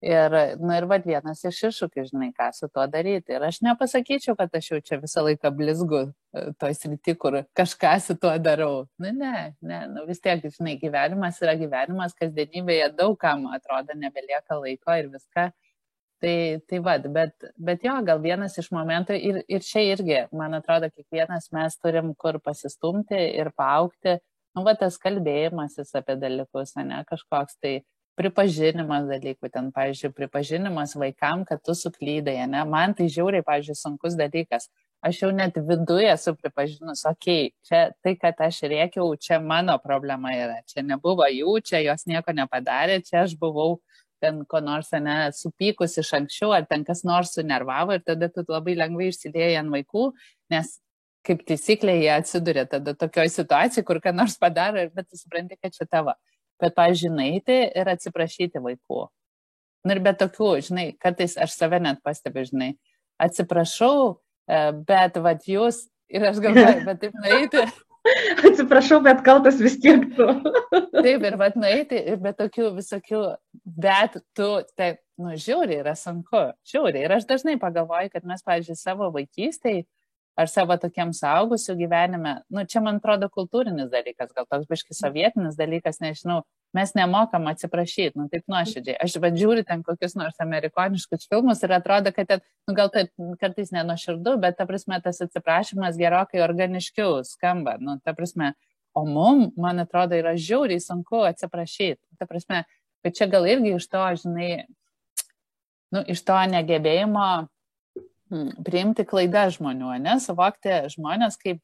[0.01, 3.33] Ir, nu ir vad vienas iš iššūkių, žinai, ką su tuo daryti.
[3.33, 7.95] Ir aš nepasakyčiau, kad aš jau čia visą laiką blizgu e, toj srity, kur kažką
[8.05, 8.83] su tuo darau.
[9.01, 14.59] Nu, ne, ne, nu vis tiek, žinai, gyvenimas yra gyvenimas, kasdienybėje daug kam atrodo nebelieka
[14.61, 15.49] laiko ir viską.
[16.21, 16.37] Tai,
[16.69, 20.89] tai vad, bet, bet jo, gal vienas iš momentų ir, ir čia irgi, man atrodo,
[20.93, 24.19] kiekvienas mes turim kur pasistumti ir paaukti,
[24.53, 27.79] nu, va tas kalbėjimasis apie dalykus, ne kažkoks tai
[28.17, 34.17] pripažinimas dalykų, ten, pavyzdžiui, pripažinimas vaikam, kad tu suklydai, ne, man tai žiauriai, pavyzdžiui, sunkus
[34.17, 34.69] dalykas.
[35.05, 39.75] Aš jau net viduje esu pripažinus, okei, okay, čia tai, kad aš rėkiau, čia mano
[39.83, 43.77] problema yra, čia nebuvo jų, čia jos nieko nepadarė, čia aš buvau
[44.21, 48.41] ten ko nors, ne, supykus iš anksčiau, ar ten kas nors sunervavo ir tada tu
[48.49, 50.07] labai lengvai išsilieji ant vaikų,
[50.49, 50.79] nes
[51.27, 55.75] kaip taisyklė jie atsiduria tada tokioje situacijoje, kur ką nors padaro, bet tu supranti, kad
[55.75, 56.15] čia tavo
[56.61, 59.07] bet, pavyzdžiui, naiti ir atsiprašyti vaikų.
[59.87, 62.71] Na ir be tokių, žinai, kartais aš save net pastebiu, žinai,
[63.23, 64.17] atsiprašau,
[64.49, 67.67] e, bet vad jūs ir aš galvoju, bet taip naiti.
[68.47, 70.27] Atsiprašau, bet kaltas vis tiek tu.
[71.03, 73.23] taip, ir vad naiti, ir be tokių visokių,
[73.83, 74.47] bet tu,
[74.79, 77.03] taip, nu, žiūri, yra sunku, žiūri.
[77.03, 79.83] Ir aš dažnai pagalvoju, kad mes, pavyzdžiui, savo vaikystėje
[80.37, 85.57] ar savo tokiam saugusiu gyvenime, nu, čia man atrodo kultūrinis dalykas, gal toks biški sovietinis
[85.57, 86.43] dalykas, nežinau,
[86.77, 88.99] mes nemokam atsiprašyti, nu, taip nuoširdžiai.
[89.01, 93.07] Aš vadžiūriu ten kokius nors amerikoniškus filmus ir atrodo, kad ten, nu, gal tai
[93.41, 98.53] kartais nenuoširdu, bet ta prasme tas atsiprašymas gerokai organiškiau skamba, nu, ta prasme,
[98.97, 102.01] O mum, man atrodo, yra žiauriai sunku atsiprašyti.
[102.17, 102.63] Ta prasme,
[103.05, 104.63] bet čia gal irgi iš to, žinai,
[105.93, 107.27] nu, iš to negebėjimo
[108.65, 111.61] priimti klaidą žmonių, ne, suvokti žmonės kaip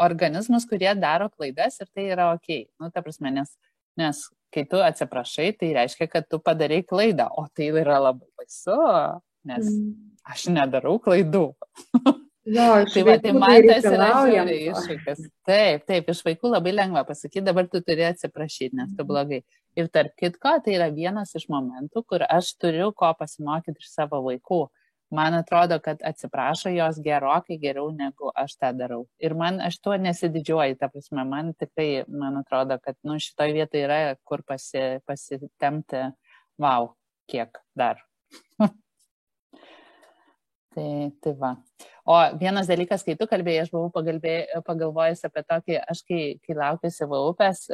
[0.00, 2.50] organizmus, kurie daro klaidas ir tai yra ok.
[2.80, 3.54] Nu, ta prasme, nes,
[3.98, 8.76] nes kai tu atsiprašai, tai reiškia, kad tu padarai klaidą, o tai yra labai baisu,
[9.48, 9.94] nes mm.
[10.34, 11.48] aš nedarau klaidų.
[12.44, 15.20] Jo, tai, va, tai man tas yra žiauriai iššūkis.
[15.48, 19.08] Taip, taip, iš vaikų labai lengva pasakyti, dabar tu turi atsiprašyti, nes tu mhm.
[19.08, 19.38] blogai.
[19.80, 24.20] Ir tarp kitko, tai yra vienas iš momentų, kur aš turiu ko pasimokyti iš savo
[24.26, 24.60] vaikų.
[25.10, 29.04] Man atrodo, kad atsiprašo jos gerokai geriau negu aš tą darau.
[29.20, 33.84] Ir man aš tuo nesididžiuoju, ta prasme, man tikrai, man atrodo, kad nu, šitoje vietoje
[33.86, 36.06] yra kur pasi, pasitemti,
[36.58, 36.94] wow,
[37.30, 38.00] kiek dar.
[40.74, 40.88] tai,
[41.20, 41.54] tai va.
[42.04, 43.92] O vienas dalykas, kai tu kalbėjai, aš buvau
[44.66, 47.68] pagalvojęs apie tokį, aš kai, kai laukiuosi va upės,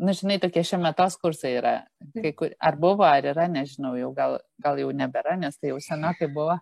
[0.00, 1.74] na, nu, žinai, tokie šiame metos kursai yra.
[2.16, 5.80] Kai, kur, ar buvo, ar yra, nežinau, jau gal, gal jau nebėra, nes tai jau
[5.84, 6.56] senokai buvo.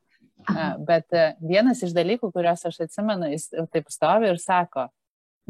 [0.87, 4.89] Bet e, vienas iš dalykų, kuriuos aš atsimenu, jis taip stovi ir sako,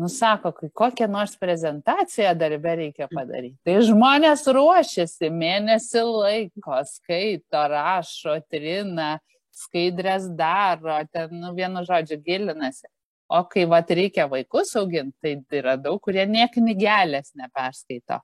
[0.00, 3.56] nusako, kai kokią nors prezentaciją darbe reikia padaryti.
[3.66, 9.16] Tai žmonės ruošiasi mėnesį laiko, skaito, rašo, trina,
[9.64, 12.86] skaidrės daro, ten, nu, vienu žodžiu, gilinasi.
[13.28, 18.22] O kai vat reikia vaikus auginti, tai yra daug, kurie nieknigelės neperskaito.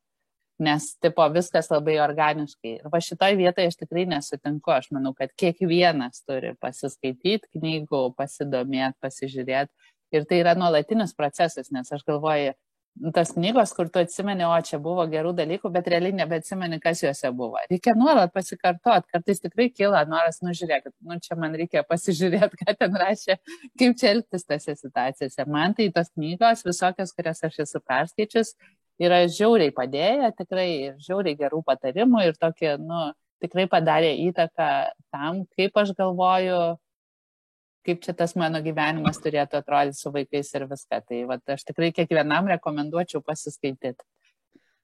[0.64, 2.76] Nes, tipo, viskas labai organiškai.
[2.78, 4.70] Ir va šitoj vietoje aš tikrai nesutinku.
[4.70, 9.90] Aš manau, kad kiekvienas turi pasiskaityti knygų, pasidomėti, pasižiūrėti.
[10.14, 12.54] Ir tai yra nuolatinis procesas, nes aš galvoju,
[13.14, 17.30] tas knygos, kur tu atsimeni, o čia buvo gerų dalykų, bet realiai nebeatsimeni, kas juose
[17.34, 17.58] buvo.
[17.70, 22.76] Reikia nuolat pasikartot, kartais tikrai kyla noras, nu žiūrėkit, nu čia man reikia pasižiūrėti, ką
[22.78, 23.38] ten rašė,
[23.80, 25.48] kaip čia elgtis tose situacijose.
[25.50, 28.54] Man tai tos knygos, visokios, kurias aš esu perskaičius,
[29.02, 30.70] yra žiauriai padėję, tikrai
[31.02, 33.10] žiauriai gerų patarimų ir tokie, nu,
[33.42, 34.70] tikrai padarė įtaką
[35.12, 36.60] tam, kaip aš galvoju,
[37.86, 41.00] kaip čia tas mano gyvenimas turėtų atrodyti su vaikais ir viską.
[41.08, 44.02] Tai va, aš tikrai kiekvienam rekomenduočiau pasiskaityti.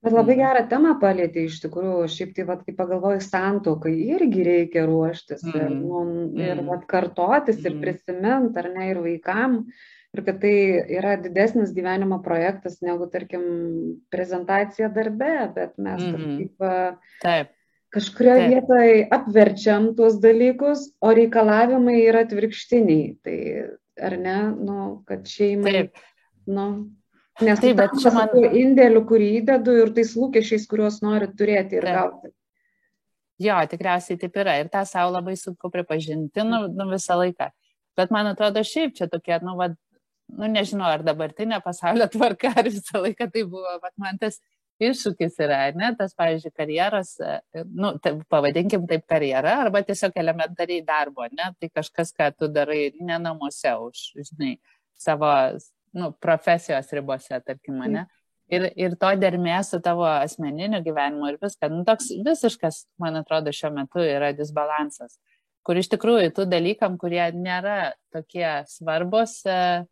[0.00, 0.40] Bet labai mhm.
[0.40, 5.56] gerą temą palėtė iš tikrųjų, šiaip tai, vat, kai pagalvoju, santokai irgi reikia ruoštis mm.
[5.58, 6.04] ir, nu,
[6.40, 6.70] ir mm.
[6.70, 7.66] vat, kartotis mm.
[7.66, 7.82] ir mhm.
[7.84, 9.58] prisiminti, ar ne, ir vaikam,
[10.16, 10.54] ir kad tai
[10.96, 13.44] yra didesnis gyvenimo projektas negu, tarkim,
[14.08, 16.16] prezentacija darbe, bet mes mm.
[16.16, 17.08] kažkaip...
[17.20, 17.56] Taip
[17.94, 23.06] kažkurioje vietoje apverčiam tuos dalykus, o reikalavimai yra atvirkštiniai.
[23.24, 23.38] Tai
[24.00, 25.72] ar ne, nu, kad šeimai.
[25.76, 26.02] Taip.
[26.50, 26.66] Nu,
[27.44, 31.88] nes taip, bet čia man indėlių, kurį įdedu ir tais lūkesčiais, kuriuos noriu turėti ir
[31.88, 31.98] taip.
[31.98, 32.32] gauti.
[33.40, 37.48] Jo, tikriausiai taip yra ir tą savo labai sunku pripažinti nu, nu, visą laiką.
[37.96, 39.70] Bet man atrodo, šiaip čia tokia, nu, va,
[40.36, 44.40] nu, nežinau, ar dabartinė pasaulio tvarka, ar visą laiką tai buvo, bet man tas
[44.80, 50.84] iššūkis yra, ne, tas, pavyzdžiui, karjeros, e, nu, taip, pavadinkim taip karjerą, arba tiesiog elementariai
[50.86, 54.54] darbo, ne, tai kažkas, ką tu darai ne namuose, už, žinai,
[55.00, 55.30] savo,
[55.96, 58.06] nu, profesijos ribose, tarkim, ne.
[58.50, 61.68] Ir, ir to dermė su tavo asmeniniu gyvenimu ir viską.
[61.70, 65.20] Nu, toks visiškas, man atrodo, šiuo metu yra disbalansas,
[65.62, 69.86] kur iš tikrųjų tų dalykam, kurie nėra tokie svarbus, uh,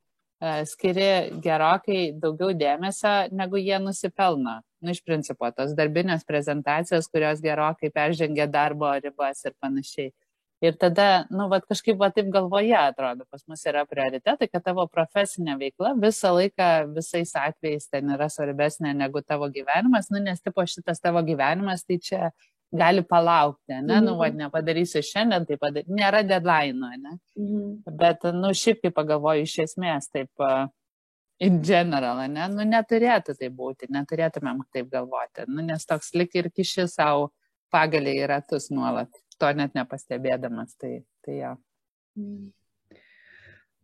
[0.66, 7.90] skiri gerokai daugiau dėmesio, negu jie nusipelno nu, iš principo, tos darbinės prezentacijos, kurios gerokai
[7.94, 10.12] peržengia darbo ribas ir panašiai.
[10.58, 14.88] Ir tada, nu, va, kažkaip va taip galvoje atrodo, pas mus yra prioritetai, kad tavo
[14.90, 20.64] profesinė veikla visą laiką, visais atvejais ten yra svarbesnė negu tavo gyvenimas, nu, nes tipo
[20.66, 22.32] šitas tavo gyvenimas, tai čia
[22.74, 24.08] gali palaukti, ne, mhm.
[24.08, 27.14] nu, va, nepadarysiu šiandien, tai padarysiu, nėra deadline, ne.
[27.38, 27.70] Mhm.
[28.02, 30.66] Bet, nu, šiaip kaip pagalvoju, iš esmės, taip, uh,
[31.38, 36.50] in general, ne, nu neturėtų tai būti, neturėtumėm taip galvoti, nu, nes toks lik ir
[36.50, 37.30] kiši savo
[37.72, 41.52] pagaliai į ratus nuolat, to net nepastebėdamas, tai, tai jo.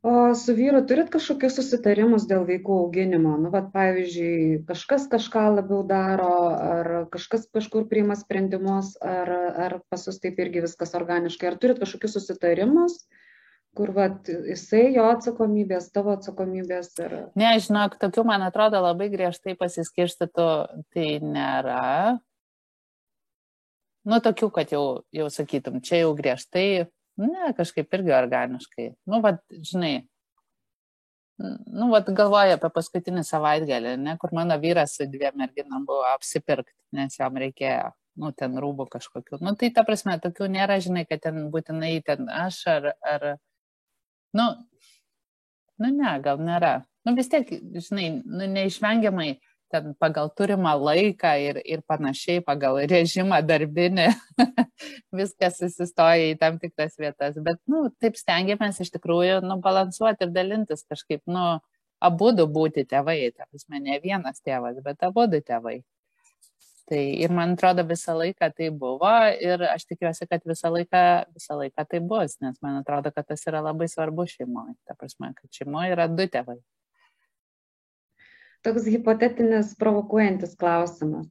[0.05, 3.39] O su vyru turit kažkokius susitarimus dėl vaikų auginimo?
[3.41, 9.31] Nu, vat, pavyzdžiui, kažkas kažką labiau daro, ar kažkas kažkur priima sprendimus, ar,
[9.69, 12.99] ar pas jūs taip irgi viskas organiškai, ar turit kažkokius susitarimus?
[12.99, 13.24] Uh,
[13.77, 16.93] kur vat, jisai jo atsakomybės, tavo atsakomybės.
[17.03, 17.17] Ir...
[17.39, 20.49] Ne, žinok, tokių, man atrodo, labai griežtai pasiskirstytų,
[20.95, 22.19] tai nėra.
[24.05, 24.85] Nu, tokių, kad jau,
[25.15, 26.67] jau sakytum, čia jau griežtai,
[27.21, 28.89] ne, kažkaip irgi organiškai.
[29.09, 29.95] Nu, vad, žinai,
[31.41, 36.77] nu, vad, galvoju apie paskutinį savaitgalį, ne, kur mano vyras su dviem merginam buvo apsipirkti,
[36.95, 39.41] nes jam reikėjo nu, ten rūbų kažkokių.
[39.43, 43.27] Nu, tai ta prasme, tokių nėra, žinai, kad ten būtinai ten aš ar, ar
[44.37, 44.51] nu,
[45.83, 46.77] nu ne, gal nėra.
[47.05, 49.35] Nu vis tiek, žinai, nu, neišvengiamai
[49.75, 54.07] ten pagal turimą laiką ir, ir panašiai, pagal režimą darbinį,
[55.19, 57.41] viskas susistoja į tam tikras vietas.
[57.43, 61.59] Bet, nu, taip stengiamės iš tikrųjų, nu, balansuoti ir dalintis kažkaip, nu,
[62.05, 65.81] abu du būti tėvai, ta prasme, ne vienas tėvas, bet abu du tėvai.
[66.85, 71.57] Tai ir man atrodo visą laiką tai buvo ir aš tikiuosi, kad visą laiką, visą
[71.57, 74.75] laiką tai bus, nes man atrodo, kad tas yra labai svarbu šeimoje.
[74.85, 76.59] Ta prasme, kad šeimoje yra du tėvai.
[78.65, 81.31] Toks hipotetinis provokuojantis klausimas.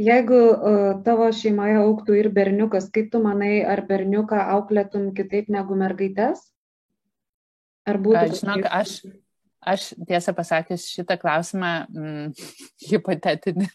[0.00, 5.76] Jeigu uh, tavo šeimoje auktų ir berniukas, kaip tu manai, ar berniuką auklėtum kitaip negu
[5.76, 6.46] mergaitės?
[7.84, 8.22] Ar būtų?
[8.22, 8.96] Aš, žinok, aš,
[9.60, 12.32] aš tiesą pasakęs šitą klausimą mm,
[12.88, 13.68] hipotetinį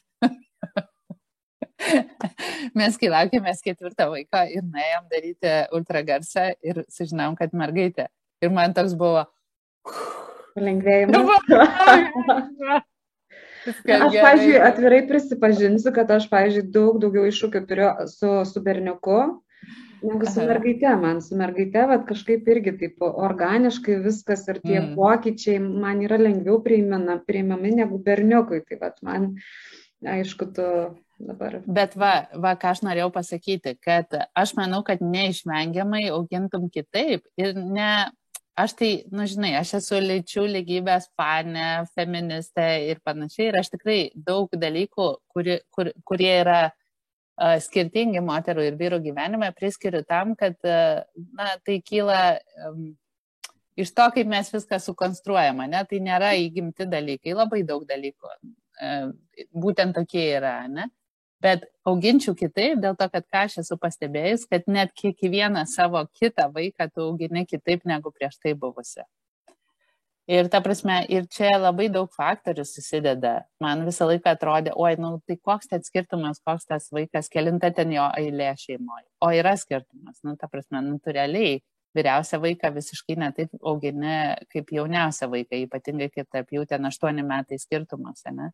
[2.79, 8.09] mes kai laukėmės ketvirtą vaiką ir nuėjom daryti ultragarsą ir sužinom, kad mergaitė.
[8.43, 9.25] Ir man toks buvo.
[10.55, 11.31] Palengvėjimas.
[13.65, 19.15] Aš, pažiūrėjau, atvirai prisipažinsiu, kad aš, pažiūrėjau, daug daugiau iššūkių turiu su, su berniuku
[20.05, 20.95] negu su mergaite.
[21.01, 24.93] Man su mergaite, bet kažkaip irgi taip organiškai viskas ir tie mm.
[24.99, 28.61] pokyčiai man yra lengviau priimami negu berniukui.
[28.69, 29.31] Tai vat, man,
[30.15, 30.69] aišku, tu
[31.19, 31.59] dabar.
[31.65, 37.55] Bet va, va, ką aš norėjau pasakyti, kad aš manau, kad neišvengiamai augintum kitaip ir
[37.55, 37.91] ne,
[38.55, 43.99] aš tai, nu žinai, aš esu lyčių lygybės pane, feministė ir panašiai ir aš tikrai
[44.15, 50.57] daug dalykų, kuri, kur, kurie yra uh, skirtingi moterų ir vyrų gyvenime, priskiriu tam, kad,
[50.63, 51.03] uh,
[51.35, 52.19] na, tai kyla
[52.69, 52.93] um,
[53.75, 59.09] iš to, kaip mes viską sukonstruojame, ne, tai nėra įgimti dalykai, labai daug dalykų uh,
[59.51, 60.87] būtent tokie yra, ne?
[61.45, 66.49] Bet auginčiau kitaip, dėl to, kad ką aš esu pastebėjęs, kad net kiekvieną savo kitą
[66.55, 69.05] vaiką tu augini kitaip negu prieš tai buvusi.
[70.25, 73.35] Ir ta prasme, ir čia labai daug faktorių susideda.
[73.61, 77.93] Man visą laiką atrodė, oi, nu tai koks tas skirtumas, koks tas vaikas, kelinta ten
[77.93, 79.05] jo eilė šeimoje.
[79.21, 81.59] O yra skirtumas, nu ta prasme, natūraliai
[81.95, 84.17] vyriausią vaiką visiškai netaip augini
[84.49, 88.49] kaip jauniausią vaiką, ypatingai kaip tarp jų ten aštuoni metai skirtumas, ne?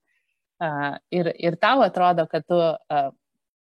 [1.11, 2.59] Ir, ir tau atrodo, kad tu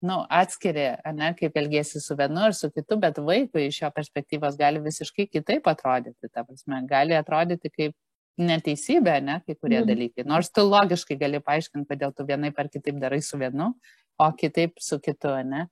[0.01, 4.57] nu, atskiri, ne, kaip elgėsi su vienu ar su kitu, bet vaikui iš jo perspektyvos
[4.57, 6.29] gali visiškai kitaip atrodyti.
[6.33, 7.93] Ta prasme, gali atrodyti kaip
[8.41, 9.89] neteisybė, ne, kai kurie mm.
[9.91, 10.25] dalykai.
[10.29, 13.71] Nors tu logiškai gali paaiškinti, kodėl tu vienaip ar kitaip darai su vienu,
[14.17, 15.67] o kitaip su kitu, ne.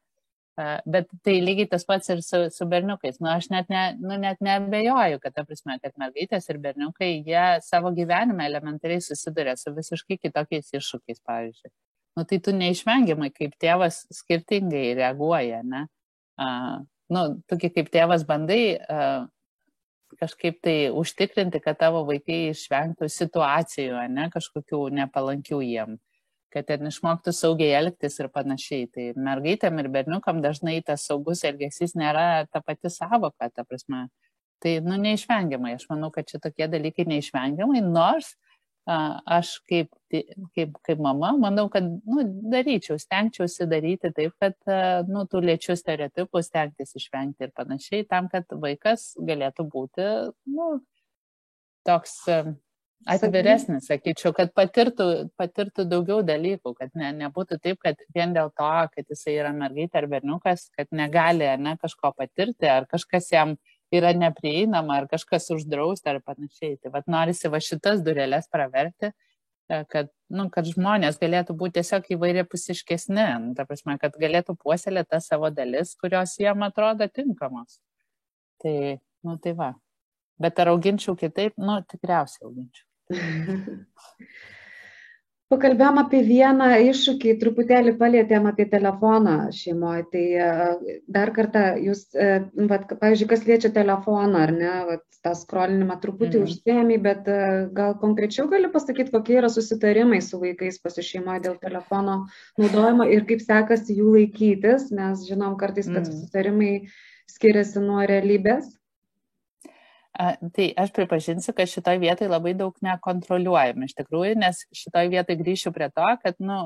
[0.60, 3.20] Bet tai lygiai tas pats ir su, su berniukais.
[3.24, 7.46] Nu, aš net, ne, nu, net nebejoju, kad, ta prasme, kad mergaitės ir berniukai, jie
[7.64, 11.72] savo gyvenime elementariai susiduria su visiškai kitokiais iššūkiais, pavyzdžiui.
[12.20, 15.86] Nu, tai tu neišvengiamai kaip tėvas skirtingai reaguoja, ne?
[16.40, 16.82] Uh,
[17.14, 19.30] nu, tu kaip tėvas bandai uh,
[20.20, 26.00] kažkaip tai užtikrinti, kad tavo vaikai išvengtų situacijų, ne, kažkokių nepalankių jiem
[26.54, 28.90] kad ten išmoktų saugiai elgtis ir panašiai.
[28.94, 34.08] Tai mergaitėm ir berniukam dažnai tas saugus elgesys nėra ta pati savoka, ta prasme.
[34.60, 35.78] Tai, nu, neišvengiamai.
[35.78, 38.34] Aš manau, kad čia tokie dalykai neišvengiamai, nors
[38.90, 45.02] a, aš kaip, kaip, kaip mama, manau, kad, nu, daryčiau, stengčiausi daryti taip, kad, a,
[45.08, 50.08] nu, tų lėčių stereotipų stengtis išvengti ir panašiai, tam, kad vaikas galėtų būti,
[50.56, 50.72] nu,
[51.88, 52.18] toks
[53.08, 58.72] atviresnis, sakyčiau, kad patirtų, patirtų daugiau dalykų, kad ne, nebūtų taip, kad vien dėl to,
[58.94, 63.56] kad jisai yra mergaitė ar berniukas, kad negali ne, kažko patirti, ar kažkas jam
[63.96, 66.78] yra neprieinama, ar kažkas uždrausta, ar panašiai.
[66.84, 69.12] Tai vad norisi va šitas durelės praverti,
[69.70, 74.58] e, kad, nu, kad žmonės galėtų būti tiesiog įvairia pusiškesni, nu, ta prasme, kad galėtų
[74.60, 77.80] puoselėti tas savo dalis, kurios jiem atrodo tinkamos.
[78.60, 79.74] Tai, nu, tai va.
[80.40, 81.58] Bet ar auginčiau kitaip?
[81.60, 82.89] Nu, tikriausiai auginčiau.
[85.50, 90.04] Pakalbėjom apie vieną iššūkį, truputėlį palėtėm apie telefoną šeimoje.
[90.12, 90.50] Tai e,
[91.10, 92.28] dar kartą jūs, e,
[92.70, 96.46] vat, pavyzdžiui, kas liečia telefoną, ar ne, vat, tą skrolinimą truputį mm.
[96.46, 97.40] užsiemi, bet e,
[97.76, 102.20] gal konkrečiau gali pasakyti, kokie yra susitarimai su vaikais pasišeimoje dėl telefono
[102.62, 106.12] naudojimo ir kaip sekasi jų laikytis, nes žinom kartais, kad mm.
[106.14, 106.74] susitarimai
[107.34, 108.70] skiriasi nuo realybės.
[110.18, 115.72] Tai aš pripažinsiu, kad šitoj vietoj labai daug nekontroliuojam iš tikrųjų, nes šitoj vietoj grįšiu
[115.76, 116.58] prie to, kad, nu,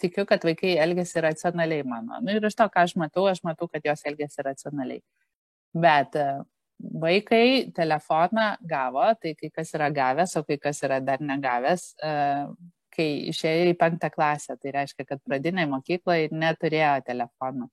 [0.00, 2.20] tikiu, kad vaikai elgesi racionaliai mano.
[2.24, 5.04] Nu, ir iš to, ką aš matau, aš matau, kad jos elgesi racionaliai.
[5.76, 6.26] Bet e,
[7.04, 7.46] vaikai
[7.76, 12.14] telefoną gavo, tai kai kas yra gavęs, o kai kas yra dar negavęs, e,
[12.96, 17.68] kai išėjo į penktą klasę, tai reiškia, kad pradiniai mokyklai neturėjo telefonų.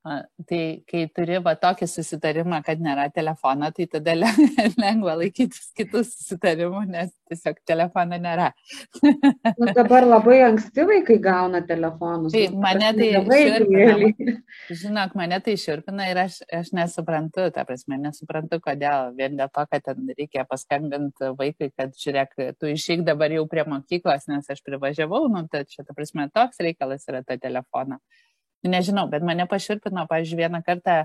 [0.00, 4.14] Tai kai turi va tokį susitarimą, kad nėra telefono, tai tada
[4.80, 8.46] lengva laikytis kitų susitarimų, nes tiesiog telefono nėra.
[9.04, 12.32] nu, dabar labai anksti vaikai gauna telefonus.
[12.32, 14.38] Tai mane tai širpina.
[14.80, 19.12] Žinok, mane tai širpina ir aš, aš nesuprantu, ta prasme, nesuprantu, kodėl.
[19.20, 23.68] Vien dėl to, kad ten reikia paskambinti vaikui, kad žiūrėk, tu išeik dabar jau prie
[23.68, 28.00] mokyklos, nes aš privažiavau, nu, tai čia, ta prasme, toks reikalas yra ta telefona.
[28.66, 30.96] Nežinau, bet mane paširpino, pavyzdžiui, vieną kartą,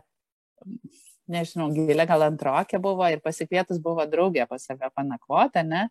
[1.31, 5.87] nežinau, gilė gal antrokė buvo ir pasikvietus buvo draugė pas save panakvota, ne?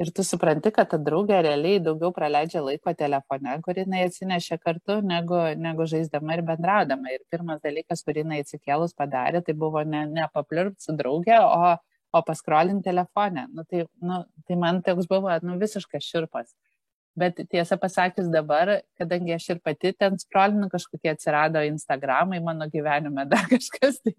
[0.00, 4.96] Ir tu supranti, kad ta draugė realiai daugiau praleidžia laiko telefone, kurį jinai atsinešė kartu,
[5.04, 7.12] negu, negu žaisdama ir bendraudama.
[7.12, 11.74] Ir pirmas dalykas, kurį jinai atsikėlus padarė, tai buvo ne, ne papliurpti su draugė, o,
[12.16, 13.44] o paskrolinti telefonę.
[13.52, 16.56] Nu, tai, nu, tai man toks buvo nu, visiškas širpas.
[17.20, 23.26] Bet tiesą pasakius dabar, kadangi aš ir pati ten scrollinu, kažkokie atsirado Instagramai mano gyvenime,
[23.32, 24.14] dar kažkas, tai,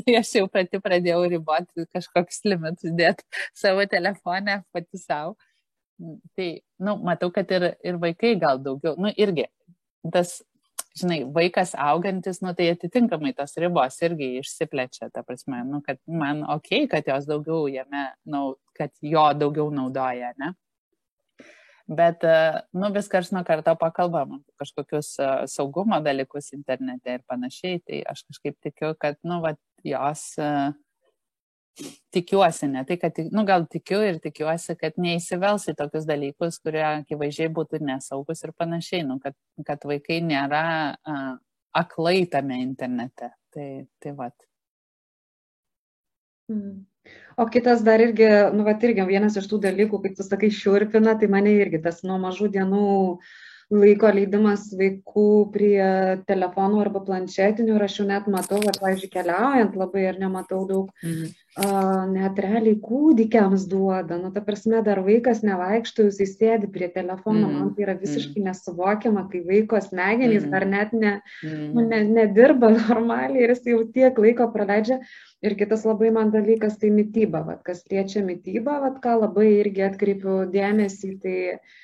[0.00, 3.26] tai aš jau pati pradėjau riboti kažkokius limitus dėti
[3.56, 5.34] savo telefonę pati savo.
[6.38, 6.50] Tai,
[6.86, 9.48] nu, matau, kad ir, ir vaikai gal daugiau, nu, irgi
[10.14, 10.36] tas,
[10.98, 16.44] žinai, vaikas augantis, nu, tai atitinkamai tos ribos irgi išsiplečia, ta prasme, nu, kad man
[16.54, 18.44] ok, kad jos daugiau jame, nu,
[18.78, 20.54] kad jo daugiau naudoja, ne?
[21.88, 22.32] Bet, e,
[22.76, 28.26] nu, vis kars nuo karto pakalbam kažkokius e, saugumo dalykus internete ir panašiai, tai aš
[28.28, 29.54] kažkaip tikiu, kad, nu, va,
[29.88, 30.50] jos e,
[32.12, 36.84] tikiuosi, ne tai, kad, nu, gal tikiu ir tikiuosi, kad neįsivels į tokius dalykus, kurie
[36.84, 41.32] akivaizdžiai būtų nesaugus ir panašiai, nu, kad, kad vaikai nėra uh,
[41.78, 43.32] aklai tame internete.
[43.54, 43.70] Tai,
[44.02, 44.47] tai vat.
[46.48, 46.84] Mm.
[47.38, 48.26] O kitas dar irgi,
[48.56, 52.02] nu, va, irgi vienas iš tų dalykų, kaip tu sakai, šiurpina, tai mane irgi tas
[52.06, 52.88] nuo mažų dienų
[53.68, 55.80] laiko leidimas vaikų prie
[56.28, 60.92] telefonų arba planšetinių ir aš jau net matau, ar, pavyzdžiui, keliaujant labai ir nematau daug,
[61.04, 61.26] mm.
[61.60, 67.44] uh, net realiai kūdikiams duoda, nu, ta prasme, dar vaikas nevaikštų, jis įsėdi prie telefono,
[67.44, 67.58] mm.
[67.58, 68.46] man tai yra visiškai mm.
[68.48, 70.54] nesuvokiama, kai vaiko smegenys mm.
[70.54, 71.12] dar net ne,
[71.44, 71.66] mm.
[71.76, 75.02] nu, ne, nedirba normaliai ir jis jau tiek laiko praleidžia
[75.38, 79.84] Ir kitas labai man dalykas tai mytyba, vat, kas liečia mytybą, vat, ką labai irgi
[79.86, 81.76] atkreipiu dėmesį, tai uh,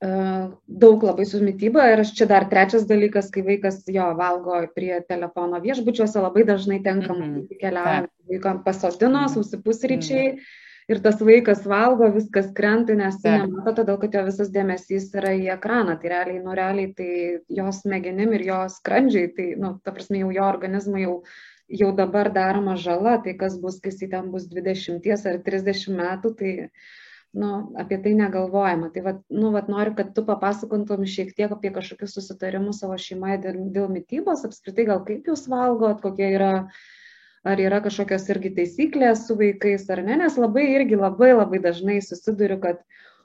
[0.00, 1.84] daug labai su mytyba.
[1.92, 6.80] Ir aš čia dar trečias dalykas, kai vaikas jo valgo prie telefono viešbučiuose, labai dažnai
[6.82, 7.60] tenka mm -hmm.
[7.60, 9.32] keliaujant, vaikam pasodino, mhm.
[9.34, 10.32] susipusryčiai.
[10.32, 10.58] Mm -hmm.
[10.90, 15.30] Ir tas vaikas valgo, viskas krenta, nes jis nemato, todėl kad jo visas dėmesys yra
[15.38, 16.00] į ekraną.
[16.00, 20.32] Tai realiai, nu realiai, tai jos smegenim ir jos skrandžiai, tai, nu, ta prasme, jau
[20.32, 21.22] jo organizmui jau
[21.70, 26.34] jau dabar daroma žala, tai kas bus, kai jis ten bus 20 ar 30 metų,
[26.34, 26.70] tai
[27.32, 28.90] nu, apie tai negalvojama.
[28.94, 33.38] Tai vat, nu, vat, noriu, kad tu papasakotum šiek tiek apie kažkokius susitarimus savo šeimoje
[33.44, 36.54] dėl, dėl mytybos, apskritai gal kaip jūs valgot, kokie yra,
[37.46, 42.00] ar yra kažkokios irgi taisyklės su vaikais ar ne, nes labai irgi labai labai dažnai
[42.04, 42.82] susiduriu, kad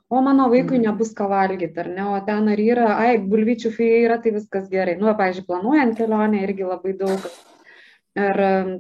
[0.10, 0.86] o mano vaikui mhm.
[0.92, 4.70] nebus ką valgyti, ar ne, o ten ar yra, ai, bulvyčių fėja yra, tai viskas
[4.70, 5.00] gerai.
[5.02, 7.26] Nu, pavyzdžiui, planuojant kelionę irgi labai daug
[8.16, 8.38] Ir,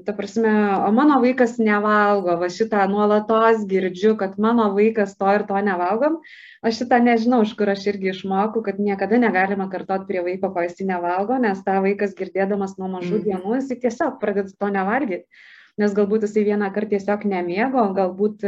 [0.07, 0.51] ta prasme,
[0.88, 6.21] o mano vaikas nevalgo, va šitą nuolatos girdžiu, kad mano vaikas to ir to nevalgom.
[6.63, 10.63] Aš šitą nežinau, iš kur aš irgi išmokau, kad niekada negalima kartot prie vaiko, ko
[10.63, 13.25] jis nevalgo, nes tą vaikas girdėdamas nuo mažų mm.
[13.27, 15.43] dienų, jis tiesiog pradeda to nevalgyti.
[15.83, 18.47] Nes galbūt jisai vieną kartą tiesiog nemėgo, galbūt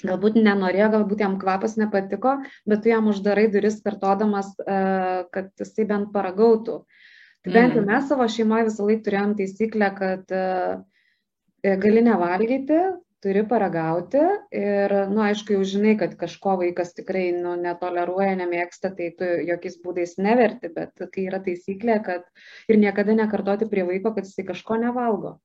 [0.00, 6.08] galbūt nenorėjo, galbūt jam kvapas nepatiko, bet tu jam uždarai duris kartodamas, kad jisai bent
[6.14, 6.80] paragautų.
[7.44, 7.88] Tai bent jau mm.
[7.88, 12.80] mes savo šeimoje visą laiką turėjom taisyklę, kad e, gali nevalgyti,
[13.20, 14.20] turi paragauti
[14.56, 19.28] ir, na, nu, aišku, jau žinai, kad kažko vaikas tikrai nu, netoleruoja, nemėgsta, tai tu
[19.48, 22.24] jokiais būdais neverti, bet kai yra taisyklė, kad
[22.68, 25.36] ir niekada nekartoti prie vaiko, kad jisai kažko nevalgo.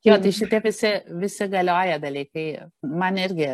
[0.00, 2.46] Jo, tai šitie visi, visi galioja dalykai.
[2.88, 3.50] Man irgi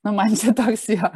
[0.00, 1.08] Nu, man čia toks jo.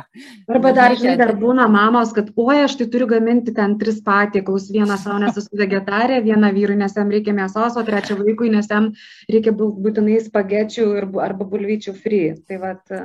[0.53, 4.67] Arba dar, žinai, dar būna mamos, kad, oi, aš tai turiu gaminti ten tris patiekalus.
[4.75, 8.69] Vieną savo, nes esu vegetarė, vieną vyrui, nes jam reikia mėsos, o trečią vaikui, nes
[8.69, 8.91] jam
[9.33, 12.35] reikia būtinai spagečių ir, arba bulvyčių free.
[12.45, 12.85] Tai vat.
[12.93, 13.01] E,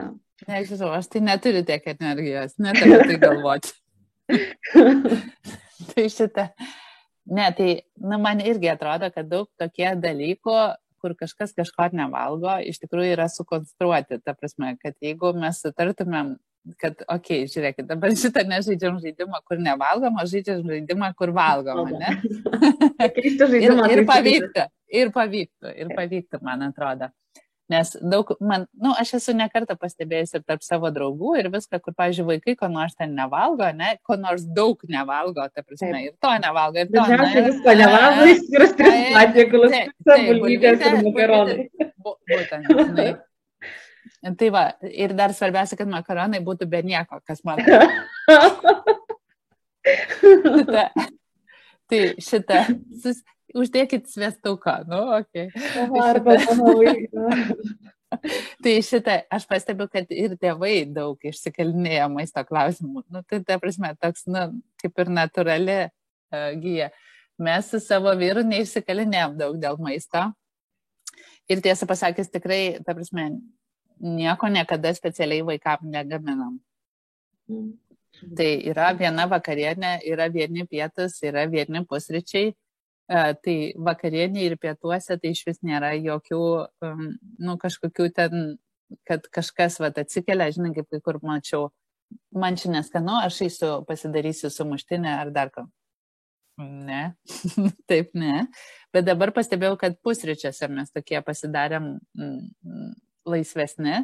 [0.51, 3.73] Nežinau, aš tai neturiu tiek energijos, neturiu tai galvoti.
[5.93, 6.49] tai šitą.
[7.29, 7.71] Ne, tai,
[8.03, 10.59] na, man irgi atrodo, kad daug tokie dalykų
[11.01, 14.19] kur kažkas kažko nevalgo, iš tikrųjų yra sukonstruoti.
[14.23, 16.35] Ta prasme, kad jeigu mes sutartumėm,
[16.79, 21.93] kad, okei, okay, žiūrėkit, dabar šitą nežaidžiam žaidimą, kur nevalgom, o žaidžiam žaidimą, kur valgom,
[21.95, 22.17] ne?
[23.23, 24.67] ir, ir pavyktų,
[25.01, 27.09] ir pavyktų, ir pavyktų, man atrodo.
[27.69, 31.93] Nes daug, man, nu, aš esu nekartą pastebėjęs ir tarp savo draugų ir viską, kur,
[31.93, 36.07] pavyzdžiui, vaikai ko nors ten nevalgo, ne, ko nors daug nevalgo, ta prasme, Taip.
[36.07, 36.97] ir to nevalgo, ir to.
[36.97, 39.69] Dažniausiai visko nevalgo, išskyrus tris patiekalus,
[40.09, 41.69] bulvytės ir makaronai.
[42.09, 43.09] Būtent, žinai.
[44.41, 47.57] Tai va, ir dar svarbiausia, kad makaronai būtų be nieko, kas man.
[51.89, 52.65] tai šitą,
[53.57, 55.49] uždėkit sviestuką, nu, okei.
[55.53, 55.87] Okay.
[56.01, 56.37] Arba
[58.63, 63.03] Tai šitą aš pastebiu, kad ir tėvai daug išsikelinėja maisto klausimų.
[63.05, 64.47] Nu, tai ta prasme, toks, nu,
[64.81, 66.89] kaip ir natūrali uh, gyja.
[67.39, 70.25] Mes su savo vyru neišsikelinėjom daug dėl maisto.
[71.49, 73.29] Ir tiesą pasakęs, tikrai, ta prasme,
[74.01, 76.57] nieko niekada specialiai vaikam negaminam.
[77.49, 77.69] Mm.
[78.35, 82.49] Tai yra viena vakarienė, yra vieni pietus, yra vieni pusryčiai.
[82.49, 82.68] Uh,
[83.09, 83.57] tai
[83.89, 86.41] vakarienė ir pietuose tai iš vis nėra jokių,
[86.85, 87.05] um,
[87.41, 88.45] nu, kažkokių ten,
[89.09, 91.71] kad kažkas, va, atsikelia, žinai, kaip kai kur mačiau,
[92.33, 95.65] man čia neskanu, aš eisiu pasidarysiu sumuštinę ar dar ką.
[96.59, 97.15] Ne,
[97.89, 98.45] taip ne.
[98.93, 102.95] Bet dabar pastebėjau, kad pusryčiuose mes tokie pasidarėm mm,
[103.29, 104.01] laisvesni,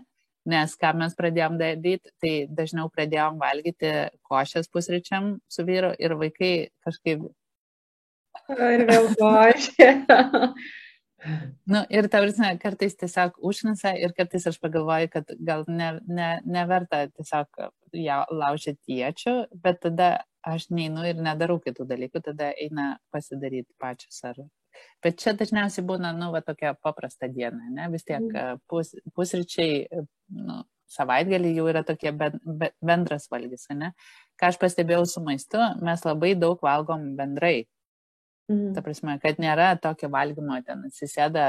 [0.50, 3.92] nes ką mes pradėjom daryti, tai dažniau pradėjom valgyti
[4.30, 6.54] košės pusryčiam su vyru ir vaikai
[6.86, 7.26] kažkaip.
[8.54, 9.90] Ir vėl košė.
[11.72, 17.06] nu, ir tavrasme, kartais tiesiog užnisa ir kartais aš pagalvoju, kad gal ne, ne, neverta
[17.14, 17.64] tiesiog
[17.98, 20.12] ja, laužyti iečių, bet tada
[20.46, 24.46] aš neinu ir nedarau kitų dalykų, tada eina pasidaryti pačios ar
[25.04, 27.86] Bet čia dažniausiai būna, nu, va, tokia paprasta diena, ne?
[27.94, 28.64] Vis tiek mm.
[28.68, 29.86] pus, pusryčiai,
[30.36, 30.58] nu,
[30.92, 33.94] savaitgalį jau yra tokie ben, be, bendras valgys, ne?
[34.40, 37.70] Ką aš pastebėjau su maistu, mes labai daug valgom bendrai.
[38.52, 38.74] Mm.
[38.76, 41.46] Ta prasme, kad nėra tokio valgymo, ten atsisėda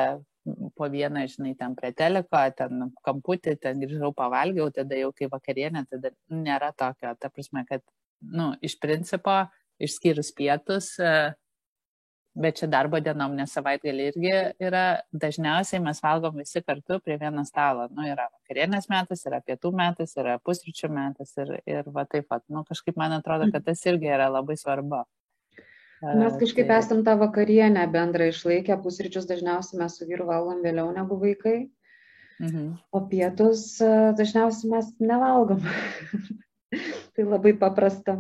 [0.78, 5.84] po vieną, žinai, ten prie teliko, ten kamputį, ten grįžau pavalgiau, tada jau kai vakarienė,
[5.90, 7.12] tada nėra tokio.
[7.20, 7.82] Ta prasme, kad,
[8.22, 9.42] nu, iš principo,
[9.82, 11.34] išskyrus pietus, uh,
[12.36, 14.32] bet čia darbo dienom, nes savaitgalį irgi
[14.68, 14.84] yra,
[15.24, 17.86] dažniausiai mes valgom visi kartu prie vieno stalo.
[17.96, 22.44] Nu, yra vakarienės metas, yra pietų metas, yra pusryčių metas ir, ir va taip pat.
[22.52, 25.02] Nu, kažkaip man atrodo, kad tas irgi yra labai svarbu.
[26.02, 26.80] Mes kažkaip tai...
[26.82, 31.70] esam tą vakarienę bendrą išlaikę, pusryčius dažniausiai mes su vyru valgom vėliau negu vaikai,
[32.42, 32.74] mhm.
[32.92, 33.78] o pietus
[34.18, 35.64] dažniausiai mes nevalgom.
[37.16, 38.18] tai labai paprasta.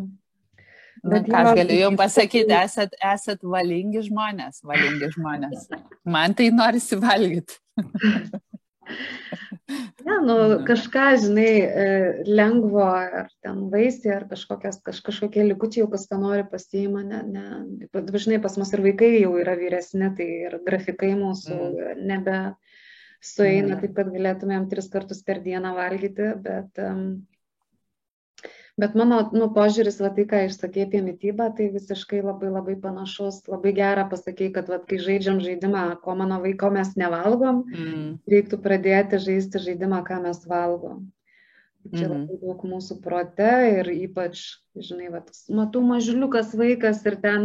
[1.06, 5.68] Bet ką aš galiu jums pasakyti, esat, esat valingi žmonės, valingi žmonės.
[6.08, 7.60] Man tai norisi valgyti.
[10.06, 11.86] Ne, nu, kažką, žinai, e,
[12.30, 17.22] lengvo, ar ten vaisiai, ar kažkokias, kaž, kažkokie likučiai, jau kas ką nori pasiima, ne,
[17.26, 22.04] ne, dažnai pas mus ir vaikai jau yra vyresni, tai ir grafikai mūsų mm.
[22.12, 22.36] nebe
[23.18, 23.80] sueina, mm.
[23.82, 27.02] taip pat galėtumėm tris kartus per dieną valgyti, bet um,
[28.80, 33.42] bet mano nu požiūris va tai ką išsakei apie mitybą tai visiškai labai labai panašus
[33.48, 38.08] labai gera pasakei kad vat kai žaidžiam žaidimą ko mano vaiko mes nevalgom mm.
[38.28, 41.06] reiktų pradėti žaisti žaidimą ką mes valgom
[41.94, 42.12] čia mm.
[42.12, 44.42] labai daug mūsų prote ir ypač,
[44.74, 47.44] žinai, vat, matau mažuliukas vaikas ir ten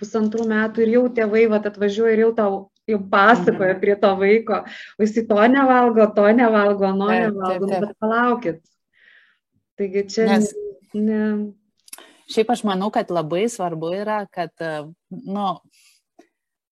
[0.00, 2.58] pusantrų metų ir jau tėvai vat, atvažiuoja ir jau tau
[2.88, 3.80] jau pasakoja mm.
[3.80, 4.62] prie to vaiko,
[4.98, 8.60] o jis to nevalgo, to nevalgo, no nevalgo, nu, bet palaukit.
[9.78, 10.52] Taigi čia Nes
[10.94, 11.22] Ne.
[12.28, 14.52] Šiaip aš manau, kad labai svarbu yra, kad,
[15.08, 15.46] nu,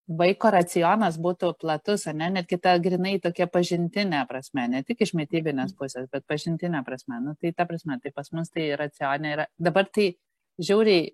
[0.07, 5.73] vaiko racionas būtų platus, ne, netgi ta grinai tokia pažintinė prasme, ne tik iš mytybinės
[5.73, 5.79] mm.
[5.81, 7.19] pusės, bet pažintinė prasme.
[7.25, 9.49] Nu, tai ta prasme, tai pas mus tai racionė yra.
[9.59, 10.13] Dabar tai
[10.63, 11.11] žiauriai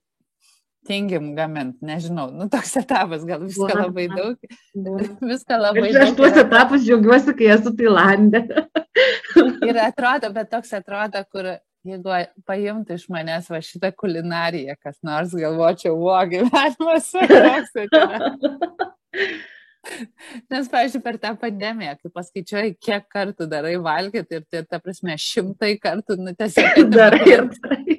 [0.87, 3.83] tingim gamint, nežinau, nu toks etapas, gal viską Būna.
[3.87, 4.49] labai daug.
[4.75, 5.09] Būna.
[5.33, 6.07] Viską labai aš daug.
[6.09, 8.43] Aš tuos etapus džiaugiuosi, kai esu Tailandė.
[9.69, 11.55] ir atrodo, bet toks atrodo, kur
[11.87, 12.19] jeigu
[12.49, 17.75] paimtų iš manęs va šitą kulinariją, kas nors galvočiau, o gyvenimas toks.
[20.53, 25.17] Nes, pavyzdžiui, per tą pandemiją, kai paskaičiuoji, kiek kartų darai valgyti ir tai, ta prasme,
[25.19, 27.99] šimtai kartų, nu, tiesiog darai ir darai.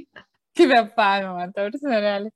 [0.55, 2.34] Kvepavimą, ta prasme, realiai.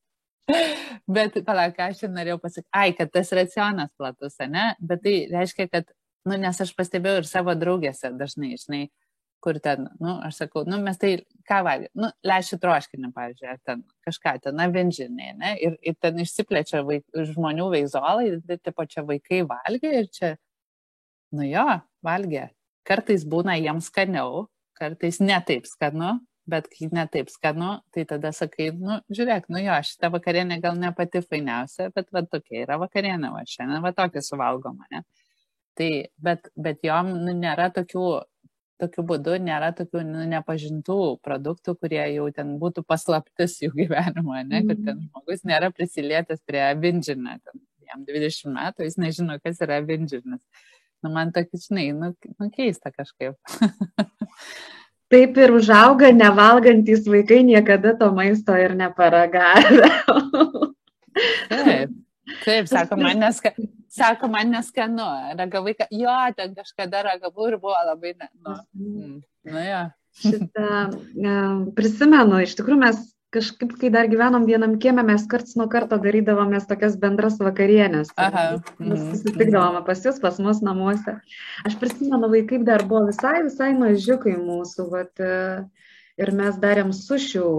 [1.07, 4.69] Bet, palauk, aš čia norėjau pasakyti, ai, kad tas racionas platus, ne?
[4.83, 5.89] Bet tai reiškia, kad,
[6.27, 8.83] nu, nes aš pastebėjau ir savo draugėse dažnai, žinai,
[9.47, 11.13] kur ten, nu, aš sakau, nu, mes tai
[11.47, 16.19] ką valgė, nu, lęšių troškinį, pavyzdžiui, ar ten kažką, ten avinžinė, ne, ir, ir ten
[16.19, 20.33] išsiplečia vaik, žmonių veizolai, ir taip pat čia vaikai valgė ir čia,
[21.37, 21.63] nu jo,
[22.03, 22.49] valgė.
[22.87, 26.17] Kartais būna jiems skaniau, kartais netaip skanu,
[26.47, 30.91] bet kai netaip skanu, tai tada sakai, nu, žiūrėk, nu jo, šitą vakarienę gal ne
[30.95, 35.03] pati fainiausia, bet va tokia yra vakarienė, va šiandien va tokia suvalgoma, ne.
[35.77, 38.05] Tai, bet, bet jom nu, nėra tokių,
[38.81, 44.63] tokiu būdu, nėra tokių nu, nepažintų produktų, kurie jau ten būtų paslaptis jų gyvenimo, ne,
[44.63, 45.09] kad ten mhm.
[45.09, 47.37] žmogus nėra prisilietęs prie Avindžiną,
[47.87, 50.41] jam 20 metų, jis nežino, kas yra Avindžinas.
[51.05, 52.11] Nu, man tokia, žinai, nu,
[52.41, 53.37] nu keista kažkaip.
[55.13, 59.87] Taip ir užauga nevalgantys vaikai niekada to maisto ir neparagavę.
[61.53, 61.93] Taip.
[62.43, 63.53] Taip, sako, man, neska,
[63.93, 65.07] sako, man neskanu.
[65.39, 69.19] Ragavai, jo, ten kažkada ragavau ir buvo labai, ne, nu, mm,
[69.51, 69.83] nu jo.
[70.17, 70.69] Šitą,
[71.77, 73.03] prisimenu, iš tikrųjų mes
[73.35, 78.13] kažkaip, kai dar gyvenom vienam kiemė, mes karts nuo karto darydavomės tokias bendras vakarienės.
[78.17, 78.45] Aha.
[78.79, 81.17] Mes mhm, susitikdavome pas jūs, pas mus namuose.
[81.67, 85.27] Aš prisimenu, vaikai dar buvo visai, visai mažiukai mūsų, vat,
[86.17, 87.49] ir mes darėm sušių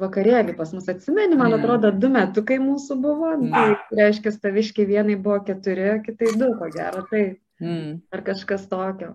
[0.00, 3.50] vakarėlį pas mus atsimeni, man atrodo, du metukai mūsų buvo, mm.
[3.52, 7.24] tai reiškia, staviškai vienai buvo keturi, kitai du, ko gero, tai
[7.60, 7.98] mm.
[8.14, 9.14] ar kažkas tokio.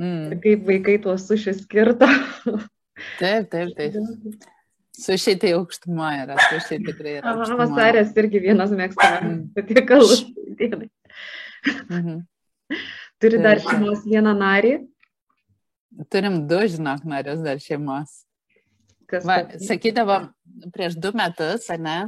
[0.00, 0.34] Mm.
[0.34, 2.08] Ir kaip vaikai tuos sušius skirto.
[3.20, 3.96] taip, taip, taip.
[4.94, 7.32] Sušiai tai aukštumo yra, sušiai tikrai yra.
[7.32, 9.40] Aha, vasarės irgi vienas mėgstamas mm.
[9.56, 10.26] patiekalus
[10.58, 10.90] dienai.
[11.64, 12.20] -hmm.
[13.22, 14.74] Turi dar šeimos vieną narį?
[16.10, 18.24] Turim du, žinok, narius dar šeimos.
[19.10, 20.28] Kas Va, sakydavom,
[20.74, 21.98] prieš du metus, ne?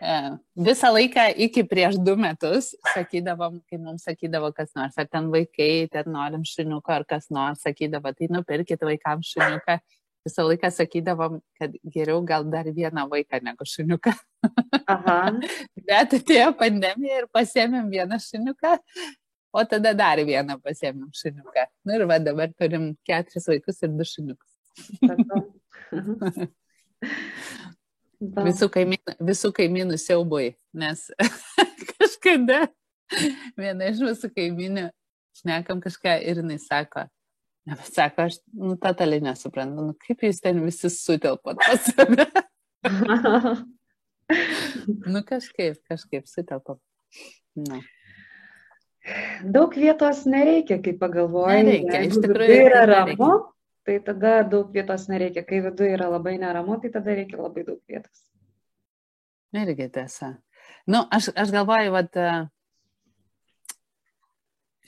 [0.00, 0.12] E,
[0.56, 5.90] visą laiką iki prieš du metus sakydavom, kai mums sakydavo kas nors, ar ten vaikai,
[5.92, 9.76] ten norim šuniuką, ar kas nors, sakydavo, tai nupirkit vaikams šuniuką.
[10.24, 14.12] Visą laiką sakydavom, kad geriau gal dar vieną vaiką negu šuniuką.
[15.88, 18.74] Bet atėjo pandemija ir pasėmėm vieną šuniuką,
[19.52, 21.68] o tada dar vieną pasėmėm šuniuką.
[21.84, 25.56] Na ir va dabar turim keturis vaikus ir du šuniukus.
[28.48, 31.06] visų, kaimynų, visų kaimynų siaubui, nes
[31.96, 32.66] kažkada
[33.58, 34.86] viena iš mūsų kaimynų
[35.40, 37.06] šnekam kažką ir jinai sako,
[37.68, 42.26] ne, sako, aš nu, totaliai nesuprantu, nu, kaip jūs ten visi sutelpat pas save.
[45.12, 46.78] nu kažkaip, kažkaip sutelpam.
[47.58, 47.80] Nu.
[49.48, 51.64] Daug vietos nereikia, kai pagalvoji.
[51.64, 52.52] Nereikia, iš tikrųjų.
[52.52, 53.30] Tai yra ramu,
[53.90, 55.42] tai tada daug vietos nereikia.
[55.42, 58.22] Kai viduje yra labai neramu, tai tada reikia labai daug vietos.
[59.50, 60.36] Irgi tiesa.
[60.86, 62.18] Nu, aš, aš galvoju, vat,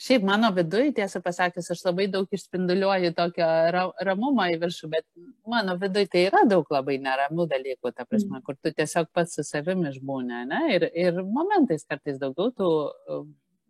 [0.02, 5.06] šiaip mano viduje, tiesą pasakius, aš labai daug išspinduliuoju tokio ra, ramumo į viršų, bet
[5.50, 8.44] mano viduje tai yra daug labai neramų dalykų, ta prasme, mm.
[8.46, 10.62] kur tu tiesiog pats su savimi išbūnė, ne?
[10.76, 12.70] Ir, ir momentais kartais daugiau tų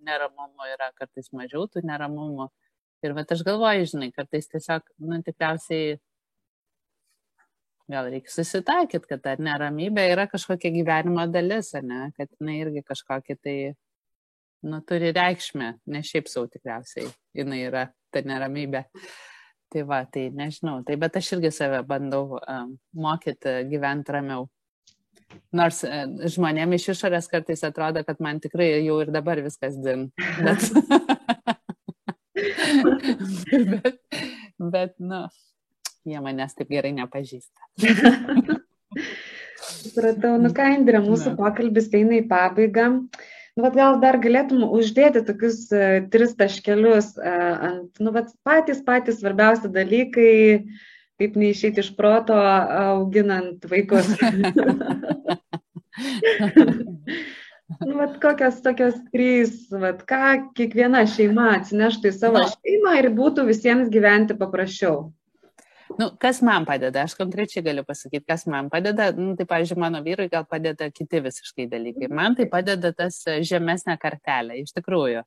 [0.07, 2.49] neramumų yra, kartais mažiau tų neramumų.
[3.03, 5.97] Ir va, aš galvoju, žinai, kartais tiesiog, nu, tikriausiai
[7.91, 13.37] gal reikia susitaikyti, kad ta neramybė yra kažkokia gyvenimo dalis, ne, kad jinai irgi kažkokia
[13.43, 13.57] tai,
[14.69, 18.87] nu, turi reikšmę, ne šiaip savo tikriausiai, jinai yra ta neramybė.
[19.73, 24.47] Tai va, tai nežinau, tai bet aš irgi save bandau um, mokyti gyventi ramiau.
[25.57, 25.81] Nors
[26.35, 30.11] žmonėm iš išorės kartais atrodo, kad man tikrai jau ir dabar viskas din.
[30.45, 30.69] Bet...
[32.83, 33.99] bet,
[34.59, 35.25] bet, nu,
[36.09, 37.69] jie manęs taip gerai nepažįsta.
[39.63, 42.89] Supratau, nu ką, Indrė, mūsų pokalbis eina į pabaigą.
[43.53, 48.81] Nu, vat, gal dar galėtum uždėti tokius uh, tris taškelius uh, ant, nu, vat, patys
[48.87, 50.33] patys svarbiausi dalykai,
[51.21, 54.09] kaip neišėti iš proto auginant vaikus.
[57.81, 62.53] Nu, vat, kokios tokios trys, vat, ką kiekviena šeima atsineštų į savo nu.
[62.53, 65.11] šeimą ir būtų visiems gyventi paprasčiau.
[65.99, 70.01] Nu, kas man padeda, aš konkrečiai galiu pasakyti, kas man padeda, nu, tai, pavyzdžiui, mano
[70.05, 72.09] vyrui gal padeda kiti visiškai dalykai.
[72.09, 75.25] Man tai padeda tas žemesnė kartelė, iš tikrųjų.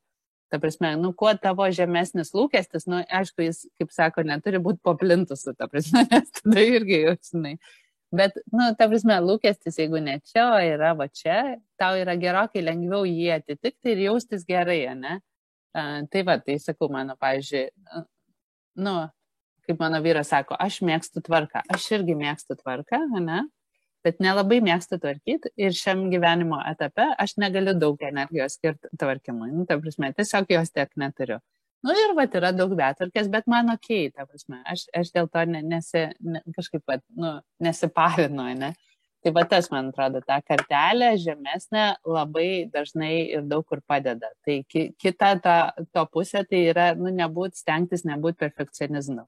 [0.53, 5.45] Ta prasme, nu, kuo tavo žemesnis lūkestis, nu, aišku, jis, kaip sako, neturi būti poplintus,
[5.45, 7.55] ta prasme, nes tada irgi jau, žinai,
[8.15, 12.63] Bet, nu, ta prasme, lūkestis, jeigu ne čia, o yra va čia, tau yra gerokai
[12.63, 15.19] lengviau jį atitikti ir jaustis gerai, ne?
[15.75, 17.65] Uh, tai va, tai sakau, mano, pavyzdžiui,
[18.85, 18.93] nu,
[19.65, 23.43] kaip mano vyras sako, aš mėgstu tvarką, aš irgi mėgstu tvarką, ne?
[24.05, 29.49] Bet nelabai mėgstu tvarkyti ir šiam gyvenimo etape aš negaliu daug energijos skirti tvarkymui.
[29.49, 31.39] Nu, ta prasme, tiesiog jos tiek neturiu.
[31.85, 35.43] Nu ir va, yra daug betvarkės, bet man ok, ta prasme, aš, aš dėl to
[35.51, 38.71] ne, nesi, ne, kažkaip, va, nu, nesipavinu, ne.
[39.25, 44.31] Tai va tas, man atrodo, ta kartelė žemesnė labai dažnai ir daug kur padeda.
[44.45, 45.55] Tai ki, kita ta,
[45.93, 49.25] to pusė tai yra, nu, nebūt, stengtis nebūti perfekcionistu.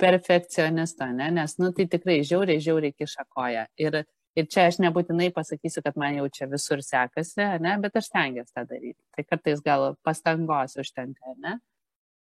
[0.00, 3.64] Perfekcionisto, ne, nes, nu, tai tikrai žiauriai, žiauriai kiša koja.
[3.80, 4.02] Ir
[4.36, 8.52] Ir čia aš nebūtinai pasakysiu, kad man jau čia visur sekasi, ne, bet aš stengiuosi
[8.52, 8.98] tą daryti.
[9.16, 11.54] Tai kartais gal pastangos užtenka, ne?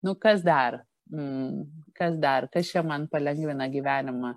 [0.04, 0.82] Nu, kas dar?
[1.12, 1.64] Mm,
[1.96, 2.50] kas dar?
[2.52, 4.36] Kas čia man palengvina gyvenimą?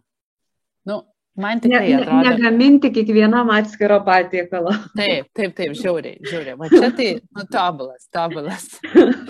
[0.87, 1.03] Nu,
[1.37, 2.23] Man tikrai ne, atrodo.
[2.25, 4.73] Negaminti kiekvienam atskiro patiekalo.
[4.97, 6.57] Taip, taip, taip, žiauriai, žiauriai.
[6.57, 8.65] Va čia tai, nu, tobulas, tobulas.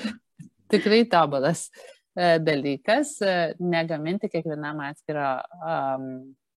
[0.72, 6.06] tikrai tobulas e, dalykas, e, negaminti kiekvienam atskiro um,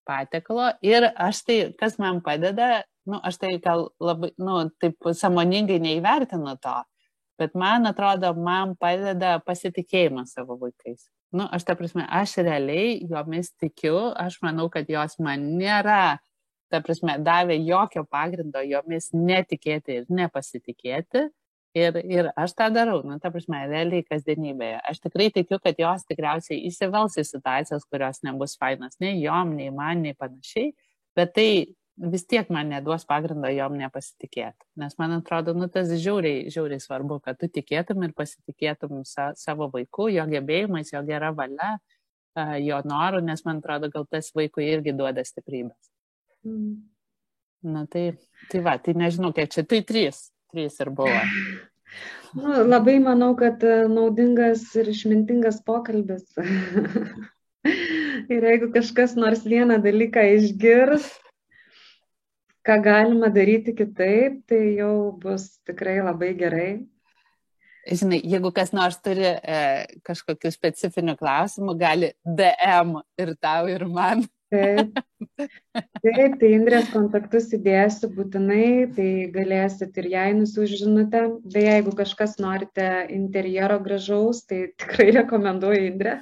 [0.06, 0.70] patiekalo.
[0.86, 6.60] Ir aš tai, kas man padeda, nu, aš tai gal labai, nu, taip samoningai neįvertinu
[6.62, 6.78] to,
[7.40, 13.52] bet man atrodo, man padeda pasitikėjimas savo vaikais nu, aš ta prasme, aš realiai jomis
[13.62, 16.20] tikiu, aš manau, kad jos man nėra,
[16.70, 21.30] ta prasme, davė jokio pagrindo jomis netikėti ir nepasitikėti.
[21.78, 24.80] Ir, ir aš tą darau, nu, ta prasme, realiai kasdienybėje.
[24.90, 29.70] Aš tikrai tikiu, kad jos tikriausiai įsivels į situacijas, kurios nebus fainas nei jom, nei
[29.70, 30.72] man, nei panašiai,
[31.18, 31.52] bet tai
[32.00, 34.68] vis tiek man neduos pagrindo jom nepasitikėti.
[34.80, 39.70] Nes man atrodo, nu tas žiauriai, žiauriai svarbu, kad tu tikėtum ir pasitikėtum sa, savo
[39.74, 41.76] vaiku, jo gebėjimais, jo gera valia,
[42.64, 45.92] jo noru, nes man atrodo, gal tas vaikui irgi duoda stiprybės.
[46.48, 46.78] Mm.
[47.70, 48.14] Na tai,
[48.52, 51.20] tai va, tai nežinau, kiek čia, tai trys, trys ir buvo.
[52.38, 56.28] Nu, labai manau, kad e, naudingas ir išmintingas pokalbis.
[58.36, 61.08] ir jeigu kažkas nors vieną dalyką išgirs,
[62.66, 66.72] ką galima daryti kitaip, tai jau bus tikrai labai gerai.
[67.90, 69.60] Žinai, jeigu kas nors turi e,
[70.06, 74.26] kažkokių specifinių klausimų, gali DM ir tau, ir man.
[74.50, 74.96] Taip,
[76.04, 81.22] taip tai Indrės kontaktus įdėsiu būtinai, tai galėsit ir jai nusiųsti žinutę.
[81.54, 86.16] Beje, jeigu kažkas norite interjero gražaus, tai tikrai rekomenduoju Indrę.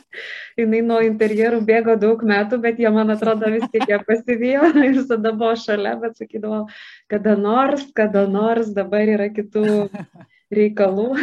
[0.60, 5.00] Jis nuo interjerų bėgo daug metų, bet jie, man atrodo, vis tik jie pasivijo ir
[5.00, 6.66] visada buvo šalia, bet sakydavo,
[7.12, 9.88] kada nors, kada nors, dabar yra kitų
[10.60, 11.14] reikalų.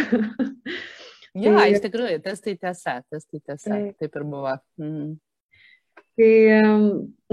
[1.34, 4.56] Ja, tai, iš tikrųjų, tas tai tiesa, tas tai tiesa, taip, taip ir buvo.
[4.80, 5.14] Mm.
[6.14, 6.32] Tai,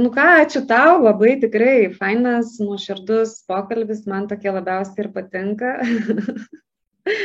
[0.02, 5.78] nu ką, ačiū tau, labai tikrai fainas, nuoširdus pokalbis, man tokie labiausiai ir patinka.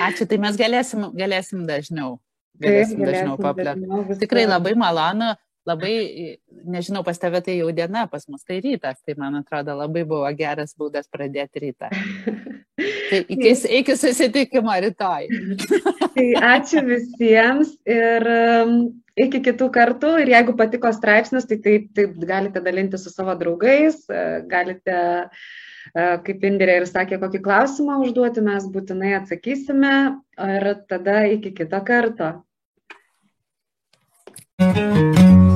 [0.06, 2.16] Ačiū, tai mes galėsim, galėsim dažniau.
[2.60, 4.16] Galėsim, Taip, dažniau paplėtoti.
[4.22, 5.34] Tikrai labai malonu,
[5.68, 5.92] labai,
[6.64, 10.30] nežinau, pas tave tai jau diena, pas mus tai rytas, tai man atrodo labai buvo
[10.38, 11.90] geras būdas pradėti rytą.
[13.06, 15.28] Tai iki, iki susitikimo rytoj.
[16.16, 18.26] tai ačiū visiems ir
[19.16, 24.02] iki kitų kartų ir jeigu patiko straipsnis, tai taip, taip galite dalinti su savo draugais,
[24.10, 24.98] e, galite,
[25.92, 29.96] e, kaip Indrė ir sakė, kokį klausimą užduoti, mes būtinai atsakysime
[30.58, 32.34] ir tada iki kito karto.
[34.58, 35.55] Thank you.